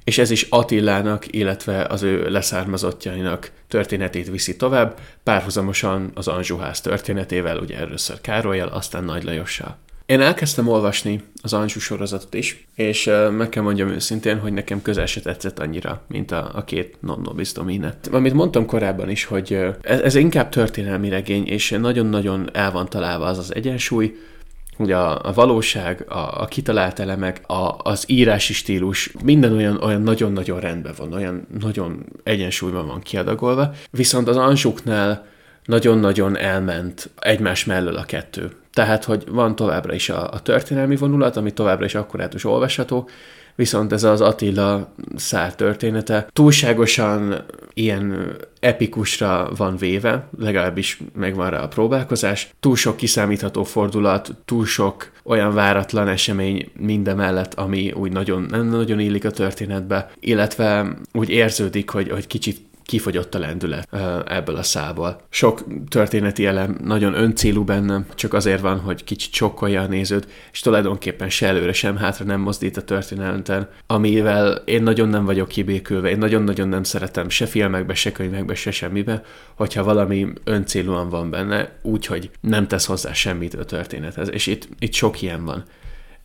és 0.03 0.17
ez 0.17 0.31
is 0.31 0.45
Attilának, 0.49 1.33
illetve 1.33 1.83
az 1.83 2.01
ő 2.01 2.29
leszármazottjainak 2.29 3.51
történetét 3.67 4.29
viszi 4.29 4.55
tovább, 4.55 4.99
párhuzamosan 5.23 6.11
az 6.13 6.27
Anzsuház 6.27 6.81
történetével, 6.81 7.57
ugye 7.57 7.77
először 7.77 8.21
Károlyjal, 8.21 8.67
aztán 8.67 9.03
Nagy 9.03 9.23
Lajossal. 9.23 9.77
Én 10.09 10.21
elkezdtem 10.21 10.67
olvasni 10.67 11.23
az 11.41 11.53
Anzsú 11.53 11.79
sorozatot 11.79 12.33
is, 12.33 12.67
és 12.75 13.09
meg 13.37 13.49
kell 13.49 13.63
mondjam 13.63 13.89
őszintén, 13.89 14.39
hogy 14.39 14.53
nekem 14.53 14.81
közel 14.81 15.05
se 15.05 15.21
tetszett 15.21 15.59
annyira, 15.59 16.01
mint 16.07 16.31
a, 16.31 16.51
a 16.53 16.63
két 16.63 16.97
non 16.99 17.21
nobis 17.23 17.51
domine. 17.51 17.97
Amit 18.11 18.33
mondtam 18.33 18.65
korábban 18.65 19.09
is, 19.09 19.25
hogy 19.25 19.53
ez, 19.81 19.99
ez 19.99 20.15
inkább 20.15 20.49
történelmi 20.49 21.09
regény, 21.09 21.47
és 21.47 21.69
nagyon-nagyon 21.69 22.49
el 22.53 22.71
van 22.71 22.89
találva 22.89 23.25
az 23.25 23.37
az 23.37 23.55
egyensúly, 23.55 24.15
hogy 24.77 24.91
a, 24.91 25.25
a 25.25 25.33
valóság, 25.33 26.05
a, 26.07 26.41
a 26.41 26.45
kitalált 26.45 26.99
elemek, 26.99 27.41
a, 27.47 27.77
az 27.77 28.03
írási 28.07 28.53
stílus, 28.53 29.11
minden 29.23 29.53
olyan, 29.53 29.81
olyan 29.81 30.01
nagyon-nagyon 30.01 30.59
rendben 30.59 30.93
van, 30.97 31.13
olyan 31.13 31.47
nagyon 31.59 32.05
egyensúlyban 32.23 32.87
van 32.87 33.01
kiadagolva, 33.01 33.73
viszont 33.91 34.27
az 34.27 34.37
Anzsuknál 34.37 35.25
nagyon-nagyon 35.65 36.37
elment 36.37 37.09
egymás 37.19 37.65
mellől 37.65 37.95
a 37.95 38.03
kettő. 38.03 38.51
Tehát, 38.79 39.03
hogy 39.03 39.23
van 39.29 39.55
továbbra 39.55 39.93
is 39.93 40.09
a, 40.09 40.31
a 40.31 40.41
történelmi 40.41 40.95
vonulat, 40.95 41.37
ami 41.37 41.51
továbbra 41.51 41.85
is 41.85 41.95
akkurátus 41.95 42.45
olvasható, 42.45 43.09
viszont 43.55 43.91
ez 43.91 44.03
az 44.03 44.21
Attila 44.21 44.93
szár 45.15 45.55
története 45.55 46.27
túlságosan 46.33 47.45
ilyen 47.73 48.35
epikusra 48.59 49.49
van 49.57 49.77
véve, 49.77 50.27
legalábbis 50.37 51.01
megvan 51.15 51.49
rá 51.49 51.61
a 51.61 51.67
próbálkozás, 51.67 52.49
túl 52.59 52.75
sok 52.75 52.95
kiszámítható 52.95 53.63
fordulat, 53.63 54.35
túl 54.45 54.65
sok 54.65 55.11
olyan 55.23 55.53
váratlan 55.53 56.07
esemény 56.07 56.71
mindemellett, 56.77 57.53
ami 57.53 57.91
úgy 57.91 58.11
nagyon, 58.11 58.45
nem 58.49 58.65
nagyon 58.65 58.99
illik 58.99 59.25
a 59.25 59.31
történetbe, 59.31 60.11
illetve 60.19 60.95
úgy 61.13 61.29
érződik, 61.29 61.89
hogy, 61.89 62.09
hogy 62.09 62.27
kicsit 62.27 62.68
kifogyott 62.89 63.35
a 63.35 63.39
lendület 63.39 63.87
ebből 64.25 64.55
a 64.55 64.63
szából. 64.63 65.21
Sok 65.29 65.63
történeti 65.87 66.45
elem 66.45 66.77
nagyon 66.83 67.13
öncélú 67.13 67.63
benne, 67.63 68.05
csak 68.15 68.33
azért 68.33 68.61
van, 68.61 68.79
hogy 68.79 69.03
kicsit 69.03 69.33
sokkolja 69.33 69.81
a 69.81 69.87
nézőt, 69.87 70.27
és 70.51 70.59
tulajdonképpen 70.59 71.29
se 71.29 71.47
előre, 71.47 71.73
sem 71.73 71.97
hátra 71.97 72.25
nem 72.25 72.41
mozdít 72.41 72.77
a 72.77 72.81
történeten, 72.81 73.69
amivel 73.87 74.61
én 74.65 74.83
nagyon 74.83 75.09
nem 75.09 75.25
vagyok 75.25 75.47
kibékülve, 75.47 76.09
én 76.09 76.17
nagyon-nagyon 76.17 76.67
nem 76.67 76.83
szeretem 76.83 77.29
se 77.29 77.45
filmekbe, 77.45 77.93
se 77.93 78.11
könyvekbe, 78.11 78.55
se 78.55 78.71
semmibe, 78.71 79.23
hogyha 79.55 79.83
valami 79.83 80.27
öncélúan 80.43 81.09
van 81.09 81.29
benne, 81.29 81.71
úgyhogy 81.81 82.29
nem 82.41 82.67
tesz 82.67 82.85
hozzá 82.85 83.13
semmit 83.13 83.53
a 83.53 83.65
történethez, 83.65 84.31
és 84.31 84.47
itt, 84.47 84.67
itt 84.79 84.93
sok 84.93 85.21
ilyen 85.21 85.45
van 85.45 85.63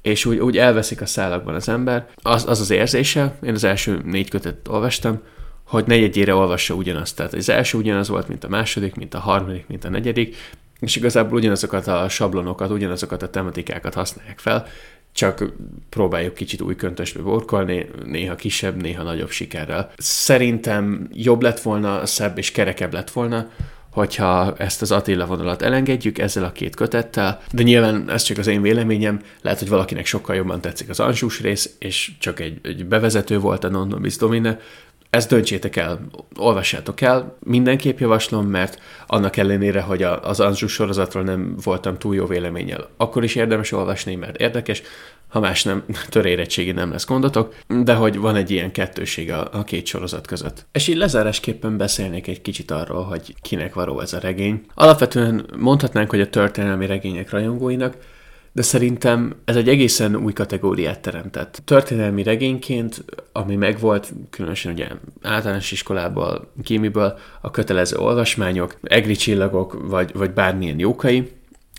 és 0.02 0.24
úgy, 0.24 0.38
úgy 0.38 0.58
elveszik 0.58 1.00
a 1.00 1.06
szálakban 1.06 1.54
az 1.54 1.68
ember. 1.68 2.06
Az, 2.22 2.44
az 2.48 2.60
az 2.60 2.70
érzése, 2.70 3.34
én 3.42 3.54
az 3.54 3.64
első 3.64 4.00
négy 4.04 4.30
kötetet 4.30 4.68
olvastam, 4.68 5.20
hogy 5.64 5.86
negyedjére 5.86 6.34
olvassa 6.34 6.74
ugyanazt. 6.74 7.16
Tehát 7.16 7.34
az 7.34 7.48
első 7.48 7.78
ugyanaz 7.78 8.08
volt, 8.08 8.28
mint 8.28 8.44
a 8.44 8.48
második, 8.48 8.94
mint 8.94 9.14
a 9.14 9.18
harmadik, 9.18 9.66
mint 9.66 9.84
a 9.84 9.90
negyedik, 9.90 10.36
és 10.80 10.96
igazából 10.96 11.38
ugyanazokat 11.38 11.86
a 11.86 12.08
sablonokat, 12.08 12.70
ugyanazokat 12.70 13.22
a 13.22 13.30
tematikákat 13.30 13.94
használják 13.94 14.38
fel, 14.38 14.66
csak 15.12 15.52
próbáljuk 15.88 16.34
kicsit 16.34 16.60
új 16.60 16.76
köntösbe 16.76 17.22
borkolni, 17.22 17.86
néha 18.04 18.34
kisebb, 18.34 18.82
néha 18.82 19.02
nagyobb 19.02 19.30
sikerrel. 19.30 19.92
Szerintem 19.96 21.08
jobb 21.12 21.42
lett 21.42 21.60
volna, 21.60 22.06
szebb 22.06 22.38
és 22.38 22.50
kerekebb 22.52 22.92
lett 22.92 23.10
volna, 23.10 23.50
hogyha 23.90 24.54
ezt 24.56 24.82
az 24.82 24.92
Attila 24.92 25.26
vonalat 25.26 25.62
elengedjük 25.62 26.18
ezzel 26.18 26.44
a 26.44 26.52
két 26.52 26.74
kötettel, 26.74 27.40
de 27.52 27.62
nyilván 27.62 28.10
ez 28.10 28.22
csak 28.22 28.38
az 28.38 28.46
én 28.46 28.62
véleményem, 28.62 29.20
lehet, 29.42 29.58
hogy 29.58 29.68
valakinek 29.68 30.06
sokkal 30.06 30.36
jobban 30.36 30.60
tetszik 30.60 30.88
az 30.88 31.00
Ansús 31.00 31.40
rész, 31.40 31.74
és 31.78 32.10
csak 32.18 32.40
egy, 32.40 32.58
egy 32.62 32.86
bevezető 32.86 33.38
volt 33.38 33.64
a 33.64 33.68
Non 33.68 33.88
Nobis 33.88 34.16
Domine, 34.16 34.58
ezt 35.14 35.28
döntsétek 35.28 35.76
el, 35.76 36.00
olvassátok 36.36 37.00
el, 37.00 37.36
mindenképp 37.40 37.98
javaslom, 37.98 38.46
mert 38.46 38.78
annak 39.06 39.36
ellenére, 39.36 39.80
hogy 39.80 40.02
az 40.02 40.40
Anzsú 40.40 40.66
sorozatról 40.66 41.22
nem 41.22 41.56
voltam 41.64 41.98
túl 41.98 42.14
jó 42.14 42.26
véleménnyel, 42.26 42.88
akkor 42.96 43.24
is 43.24 43.34
érdemes 43.34 43.72
olvasni, 43.72 44.14
mert 44.14 44.36
érdekes, 44.36 44.82
ha 45.28 45.40
más 45.40 45.62
nem, 45.62 45.84
törérettségi 46.08 46.72
nem 46.72 46.90
lesz 46.90 47.06
gondotok, 47.06 47.54
de 47.84 47.94
hogy 47.94 48.18
van 48.18 48.36
egy 48.36 48.50
ilyen 48.50 48.72
kettőség 48.72 49.32
a, 49.32 49.48
a 49.52 49.64
két 49.64 49.86
sorozat 49.86 50.26
között. 50.26 50.66
És 50.72 50.88
így 50.88 50.96
lezárásképpen 50.96 51.76
beszélnék 51.76 52.26
egy 52.26 52.42
kicsit 52.42 52.70
arról, 52.70 53.02
hogy 53.02 53.34
kinek 53.42 53.74
való 53.74 54.00
ez 54.00 54.12
a 54.12 54.18
regény. 54.18 54.64
Alapvetően 54.74 55.46
mondhatnánk, 55.56 56.10
hogy 56.10 56.20
a 56.20 56.30
történelmi 56.30 56.86
regények 56.86 57.30
rajongóinak, 57.30 57.96
de 58.54 58.62
szerintem 58.62 59.34
ez 59.44 59.56
egy 59.56 59.68
egészen 59.68 60.16
új 60.16 60.32
kategóriát 60.32 61.00
teremtett. 61.00 61.62
Történelmi 61.64 62.22
regényként, 62.22 63.04
ami 63.32 63.56
megvolt, 63.56 64.12
különösen 64.30 64.72
ugye 64.72 64.88
általános 65.22 65.72
iskolából, 65.72 66.52
kémiből, 66.62 67.18
a 67.40 67.50
kötelező 67.50 67.96
olvasmányok, 67.96 68.76
egri 68.82 69.14
csillagok, 69.14 69.88
vagy, 69.88 70.12
vagy 70.12 70.30
bármilyen 70.30 70.78
jókai, 70.78 71.30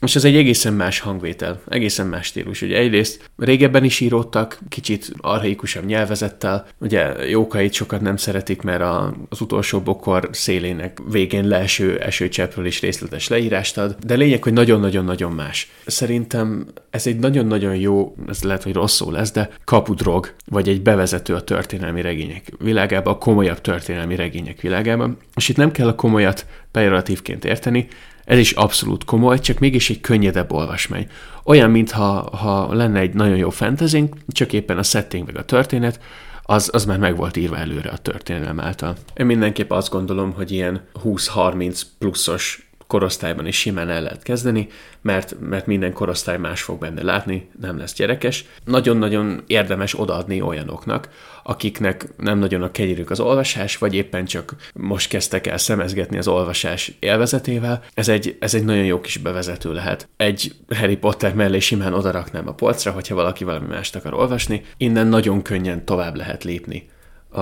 és 0.01 0.15
ez 0.15 0.25
egy 0.25 0.35
egészen 0.35 0.73
más 0.73 0.99
hangvétel, 0.99 1.61
egészen 1.69 2.07
más 2.07 2.25
stílus. 2.25 2.61
Ugye 2.61 2.77
egyrészt 2.77 3.29
régebben 3.37 3.83
is 3.83 3.99
íródtak, 3.99 4.59
kicsit 4.69 5.13
arhaikusabb 5.17 5.85
nyelvezettel, 5.85 6.67
ugye 6.79 7.29
Jókait 7.29 7.73
sokat 7.73 8.01
nem 8.01 8.17
szeretik, 8.17 8.61
mert 8.61 8.81
a, 8.81 9.15
az 9.29 9.41
utolsó 9.41 9.79
bokor 9.79 10.29
szélének 10.31 10.97
végén 11.11 11.47
leeső 11.47 11.99
esőcseppről 11.99 12.65
is 12.65 12.81
részletes 12.81 13.27
leírást 13.27 13.77
ad, 13.77 13.95
de 14.05 14.15
lényeg, 14.15 14.43
hogy 14.43 14.53
nagyon-nagyon-nagyon 14.53 15.31
más. 15.31 15.71
Szerintem 15.85 16.67
ez 16.89 17.07
egy 17.07 17.19
nagyon-nagyon 17.19 17.75
jó, 17.75 18.15
ez 18.27 18.43
lehet, 18.43 18.63
hogy 18.63 18.73
rossz 18.73 18.95
szó 18.95 19.11
lesz, 19.11 19.31
de 19.31 19.49
kapudrog, 19.63 20.33
vagy 20.45 20.69
egy 20.69 20.81
bevezető 20.81 21.33
a 21.33 21.43
történelmi 21.43 22.01
regények 22.01 22.51
világába, 22.59 23.11
a 23.11 23.17
komolyabb 23.17 23.61
történelmi 23.61 24.15
regények 24.15 24.61
világában. 24.61 25.17
És 25.35 25.49
itt 25.49 25.57
nem 25.57 25.71
kell 25.71 25.87
a 25.87 25.95
komolyat 25.95 26.45
pejoratívként 26.71 27.45
érteni, 27.45 27.87
ez 28.25 28.37
is 28.37 28.51
abszolút 28.51 29.03
komoly, 29.03 29.39
csak 29.39 29.59
mégis 29.59 29.89
egy 29.89 30.01
könnyedebb 30.01 30.51
olvasmány. 30.51 31.07
Olyan, 31.43 31.71
mintha 31.71 32.37
ha 32.37 32.73
lenne 32.73 32.99
egy 32.99 33.13
nagyon 33.13 33.37
jó 33.37 33.49
fantasyink, 33.49 34.15
csak 34.27 34.53
éppen 34.53 34.77
a 34.77 34.83
setting 34.83 35.25
meg 35.25 35.37
a 35.37 35.45
történet, 35.45 35.99
az, 36.43 36.69
az 36.73 36.85
már 36.85 36.99
meg 36.99 37.15
volt 37.15 37.37
írva 37.37 37.57
előre 37.57 37.89
a 37.89 37.97
történelem 37.97 38.59
által. 38.59 38.95
Én 39.15 39.25
mindenképp 39.25 39.71
azt 39.71 39.89
gondolom, 39.89 40.33
hogy 40.33 40.51
ilyen 40.51 40.81
20-30 41.03 41.81
pluszos 41.99 42.64
korosztályban 42.95 43.47
is 43.47 43.57
simán 43.57 43.89
el 43.89 44.01
lehet 44.01 44.23
kezdeni, 44.23 44.67
mert, 45.01 45.35
mert 45.39 45.65
minden 45.65 45.93
korosztály 45.93 46.37
más 46.37 46.61
fog 46.61 46.79
benne 46.79 47.03
látni, 47.03 47.49
nem 47.61 47.77
lesz 47.77 47.93
gyerekes. 47.93 48.45
Nagyon-nagyon 48.65 49.43
érdemes 49.47 49.99
odaadni 49.99 50.41
olyanoknak, 50.41 51.09
akiknek 51.43 52.07
nem 52.17 52.39
nagyon 52.39 52.61
a 52.61 52.71
kegyérük 52.71 53.09
az 53.09 53.19
olvasás, 53.19 53.77
vagy 53.77 53.95
éppen 53.95 54.25
csak 54.25 54.55
most 54.73 55.09
kezdtek 55.09 55.47
el 55.47 55.57
szemezgetni 55.57 56.17
az 56.17 56.27
olvasás 56.27 56.91
élvezetével. 56.99 57.83
Ez 57.93 58.07
egy, 58.07 58.37
ez 58.39 58.53
egy 58.53 58.65
nagyon 58.65 58.85
jó 58.85 59.01
kis 59.01 59.17
bevezető 59.17 59.73
lehet. 59.73 60.07
Egy 60.17 60.55
Harry 60.75 60.97
Potter 60.97 61.33
mellé 61.33 61.59
simán 61.59 61.93
odaraknám 61.93 62.47
a 62.47 62.53
polcra, 62.53 62.91
hogyha 62.91 63.15
valaki 63.15 63.43
valami 63.43 63.67
mást 63.67 63.95
akar 63.95 64.13
olvasni. 64.13 64.61
Innen 64.77 65.07
nagyon 65.07 65.41
könnyen 65.41 65.85
tovább 65.85 66.15
lehet 66.15 66.43
lépni 66.43 66.89
a, 67.29 67.41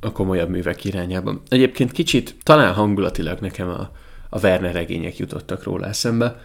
a 0.00 0.12
komolyabb 0.12 0.48
művek 0.48 0.84
irányában. 0.84 1.42
Egyébként 1.48 1.92
kicsit, 1.92 2.36
talán 2.42 2.72
hangulatilag 2.72 3.38
nekem 3.40 3.68
a, 3.68 3.90
a 4.34 4.38
Werner 4.42 4.72
regények 4.72 5.16
jutottak 5.16 5.62
róla 5.62 5.86
eszembe. 5.86 6.40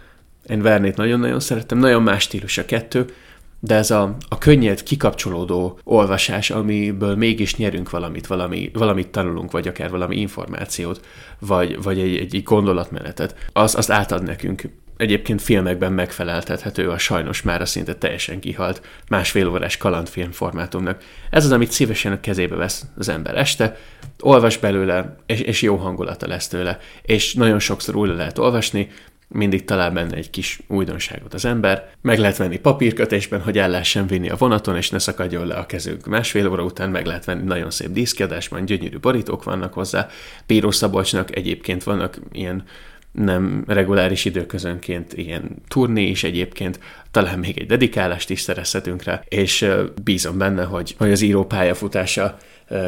Én 0.46 0.62
Vernét 0.62 0.96
nagyon-nagyon 0.96 1.40
szerettem, 1.40 1.78
nagyon 1.78 2.02
más 2.02 2.22
stílus 2.22 2.58
a 2.58 2.64
kettő, 2.64 3.14
de 3.60 3.74
ez 3.74 3.90
a, 3.90 4.16
a 4.28 4.38
könnyed, 4.38 4.82
kikapcsolódó 4.82 5.78
olvasás, 5.84 6.50
amiből 6.50 7.16
mégis 7.16 7.56
nyerünk 7.56 7.90
valamit, 7.90 8.26
valami, 8.26 8.70
valamit 8.72 9.08
tanulunk, 9.08 9.50
vagy 9.50 9.68
akár 9.68 9.90
valami 9.90 10.16
információt, 10.16 11.06
vagy, 11.38 11.82
vagy 11.82 11.98
egy, 11.98 12.16
egy 12.16 12.42
gondolatmenetet, 12.42 13.34
az, 13.52 13.74
azt 13.74 13.90
átad 13.90 14.22
nekünk. 14.22 14.62
Egyébként 14.96 15.42
filmekben 15.42 15.92
megfeleltethető 15.92 16.90
a 16.90 16.98
sajnos 16.98 17.42
már 17.42 17.60
a 17.60 17.66
szinte 17.66 17.94
teljesen 17.94 18.40
kihalt 18.40 18.82
másfél 19.08 19.48
órás 19.48 19.76
kalandfilm 19.76 20.30
formátumnak. 20.30 21.02
Ez 21.30 21.44
az, 21.44 21.52
amit 21.52 21.70
szívesen 21.70 22.12
a 22.12 22.20
kezébe 22.20 22.56
vesz 22.56 22.84
az 22.96 23.08
ember 23.08 23.36
este, 23.36 23.76
olvas 24.20 24.58
belőle, 24.58 25.16
és, 25.26 25.40
és 25.40 25.62
jó 25.62 25.76
hangulata 25.76 26.26
lesz 26.26 26.48
tőle, 26.48 26.78
és 27.02 27.34
nagyon 27.34 27.58
sokszor 27.58 27.96
újra 27.96 28.14
lehet 28.14 28.38
olvasni, 28.38 28.88
mindig 29.32 29.64
talál 29.64 29.90
benne 29.90 30.16
egy 30.16 30.30
kis 30.30 30.60
újdonságot 30.68 31.34
az 31.34 31.44
ember. 31.44 31.90
Meg 32.02 32.18
lehet 32.18 32.36
venni 32.36 32.58
papírkötésben, 32.58 33.40
hogy 33.40 33.58
el 33.58 33.68
lehessen 33.70 34.06
vinni 34.06 34.30
a 34.30 34.36
vonaton, 34.36 34.76
és 34.76 34.90
ne 34.90 34.98
szakadjon 34.98 35.46
le 35.46 35.54
a 35.54 35.66
kezünk. 35.66 36.06
Másfél 36.06 36.48
óra 36.48 36.62
után 36.62 36.90
meg 36.90 37.06
lehet 37.06 37.24
venni 37.24 37.44
nagyon 37.44 37.70
szép 37.70 37.90
díszkiadásban, 37.90 38.64
gyönyörű 38.64 38.98
borítók 38.98 39.44
vannak 39.44 39.72
hozzá. 39.72 40.08
Píró 40.46 40.70
Szabolcsnak 40.70 41.36
egyébként 41.36 41.82
vannak 41.82 42.18
ilyen 42.32 42.64
nem 43.12 43.64
reguláris 43.66 44.24
időközönként 44.24 45.12
ilyen 45.12 45.56
turné 45.68 46.06
is 46.06 46.24
egyébként, 46.24 46.80
talán 47.10 47.38
még 47.38 47.58
egy 47.58 47.66
dedikálást 47.66 48.30
is 48.30 48.40
szerezhetünk 48.40 49.02
rá, 49.02 49.22
és 49.28 49.66
bízom 50.04 50.38
benne, 50.38 50.64
hogy, 50.64 50.94
hogy 50.98 51.12
az 51.12 51.20
író 51.20 51.44
pályafutása 51.44 52.36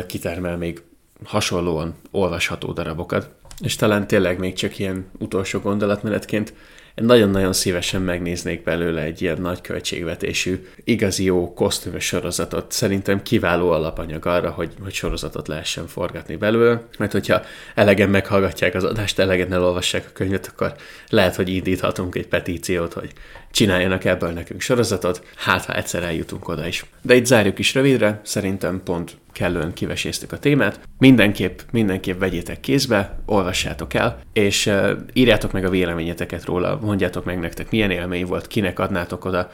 kitermel 0.06 0.56
még 0.56 0.82
hasonlóan 1.24 1.94
olvasható 2.10 2.72
darabokat. 2.72 3.30
És 3.60 3.76
talán 3.76 4.06
tényleg 4.06 4.38
még 4.38 4.54
csak 4.54 4.78
ilyen 4.78 5.10
utolsó 5.18 5.58
gondolatmenetként 5.58 6.52
nagyon-nagyon 6.94 7.52
szívesen 7.52 8.02
megnéznék 8.02 8.62
belőle 8.62 9.00
egy 9.02 9.22
ilyen 9.22 9.40
nagy 9.40 9.60
költségvetésű, 9.60 10.66
igazi 10.84 11.24
jó 11.24 11.54
kosztümös 11.54 12.04
sorozatot. 12.04 12.72
Szerintem 12.72 13.22
kiváló 13.22 13.70
alapanyag 13.70 14.26
arra, 14.26 14.50
hogy, 14.50 14.72
hogy 14.82 14.92
sorozatot 14.92 15.48
lehessen 15.48 15.86
forgatni 15.86 16.36
belőle, 16.36 16.82
mert 16.98 17.12
hogyha 17.12 17.42
elegen 17.74 18.08
meghallgatják 18.08 18.74
az 18.74 18.84
adást, 18.84 19.18
elegen 19.18 19.52
elolvassák 19.52 20.06
a 20.08 20.12
könyvet, 20.12 20.46
akkor 20.46 20.74
lehet, 21.08 21.36
hogy 21.36 21.48
indíthatunk 21.48 22.14
egy 22.14 22.26
petíciót, 22.26 22.92
hogy 22.92 23.12
csináljanak 23.52 24.04
ebből 24.04 24.30
nekünk 24.30 24.60
sorozatot, 24.60 25.26
hát 25.36 25.64
ha 25.64 25.74
egyszer 25.74 26.02
eljutunk 26.02 26.48
oda 26.48 26.66
is. 26.66 26.84
De 27.02 27.14
itt 27.14 27.26
zárjuk 27.26 27.58
is 27.58 27.74
rövidre, 27.74 28.20
szerintem 28.24 28.80
pont 28.84 29.16
kellően 29.32 29.72
kiveséztük 29.72 30.32
a 30.32 30.38
témát. 30.38 30.80
Mindenképp, 30.98 31.58
mindenképp 31.70 32.18
vegyétek 32.18 32.60
kézbe, 32.60 33.18
olvassátok 33.26 33.94
el, 33.94 34.18
és 34.32 34.66
uh, 34.66 34.90
írjátok 35.12 35.52
meg 35.52 35.64
a 35.64 35.70
véleményeteket 35.70 36.44
róla, 36.44 36.78
mondjátok 36.82 37.24
meg 37.24 37.38
nektek, 37.38 37.70
milyen 37.70 37.90
élmény 37.90 38.26
volt, 38.26 38.46
kinek 38.46 38.78
adnátok 38.78 39.24
oda, 39.24 39.50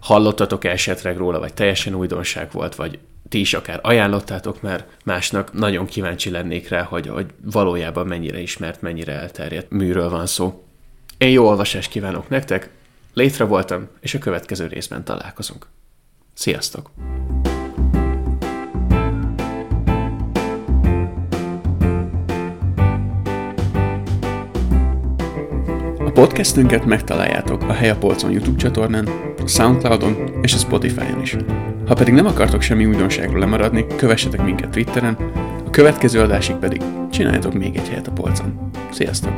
hallottatok 0.00 0.64
esetleg 0.64 1.16
róla, 1.16 1.38
vagy 1.38 1.54
teljesen 1.54 1.94
újdonság 1.94 2.48
volt, 2.52 2.74
vagy 2.74 2.98
ti 3.28 3.40
is 3.40 3.54
akár 3.54 3.80
ajánlottátok 3.82 4.62
már 4.62 4.86
másnak, 5.04 5.52
nagyon 5.52 5.86
kíváncsi 5.86 6.30
lennék 6.30 6.68
rá, 6.68 6.82
hogy, 6.82 7.08
hogy 7.08 7.26
valójában 7.44 8.06
mennyire 8.06 8.38
ismert, 8.38 8.82
mennyire 8.82 9.12
elterjedt 9.12 9.70
műről 9.70 10.10
van 10.10 10.26
szó. 10.26 10.64
Én 11.18 11.30
jó 11.30 11.46
olvasást 11.46 11.90
kívánok 11.90 12.28
nektek, 12.28 12.70
létre 13.14 13.44
voltam, 13.44 13.88
és 14.00 14.14
a 14.14 14.18
következő 14.18 14.66
részben 14.66 15.04
találkozunk. 15.04 15.66
Sziasztok! 16.34 16.90
A 25.98 26.10
podcastünket 26.14 26.84
megtaláljátok 26.84 27.62
a 27.62 27.72
Hely 27.72 27.90
a 27.90 27.96
Polcon 27.96 28.30
YouTube 28.30 28.58
csatornán, 28.58 29.08
a 29.42 29.46
Soundcloudon 29.46 30.38
és 30.42 30.54
a 30.54 30.58
Spotify-on 30.58 31.20
is. 31.20 31.36
Ha 31.86 31.94
pedig 31.94 32.14
nem 32.14 32.26
akartok 32.26 32.60
semmi 32.60 32.86
újdonságról 32.86 33.38
lemaradni, 33.38 33.86
kövessetek 33.96 34.42
minket 34.44 34.70
Twitteren, 34.70 35.14
a 35.66 35.70
következő 35.70 36.20
adásig 36.20 36.56
pedig 36.56 36.82
csináljatok 37.10 37.52
még 37.52 37.76
egy 37.76 37.88
helyet 37.88 38.06
a 38.06 38.12
polcon. 38.12 38.70
Sziasztok! 38.90 39.32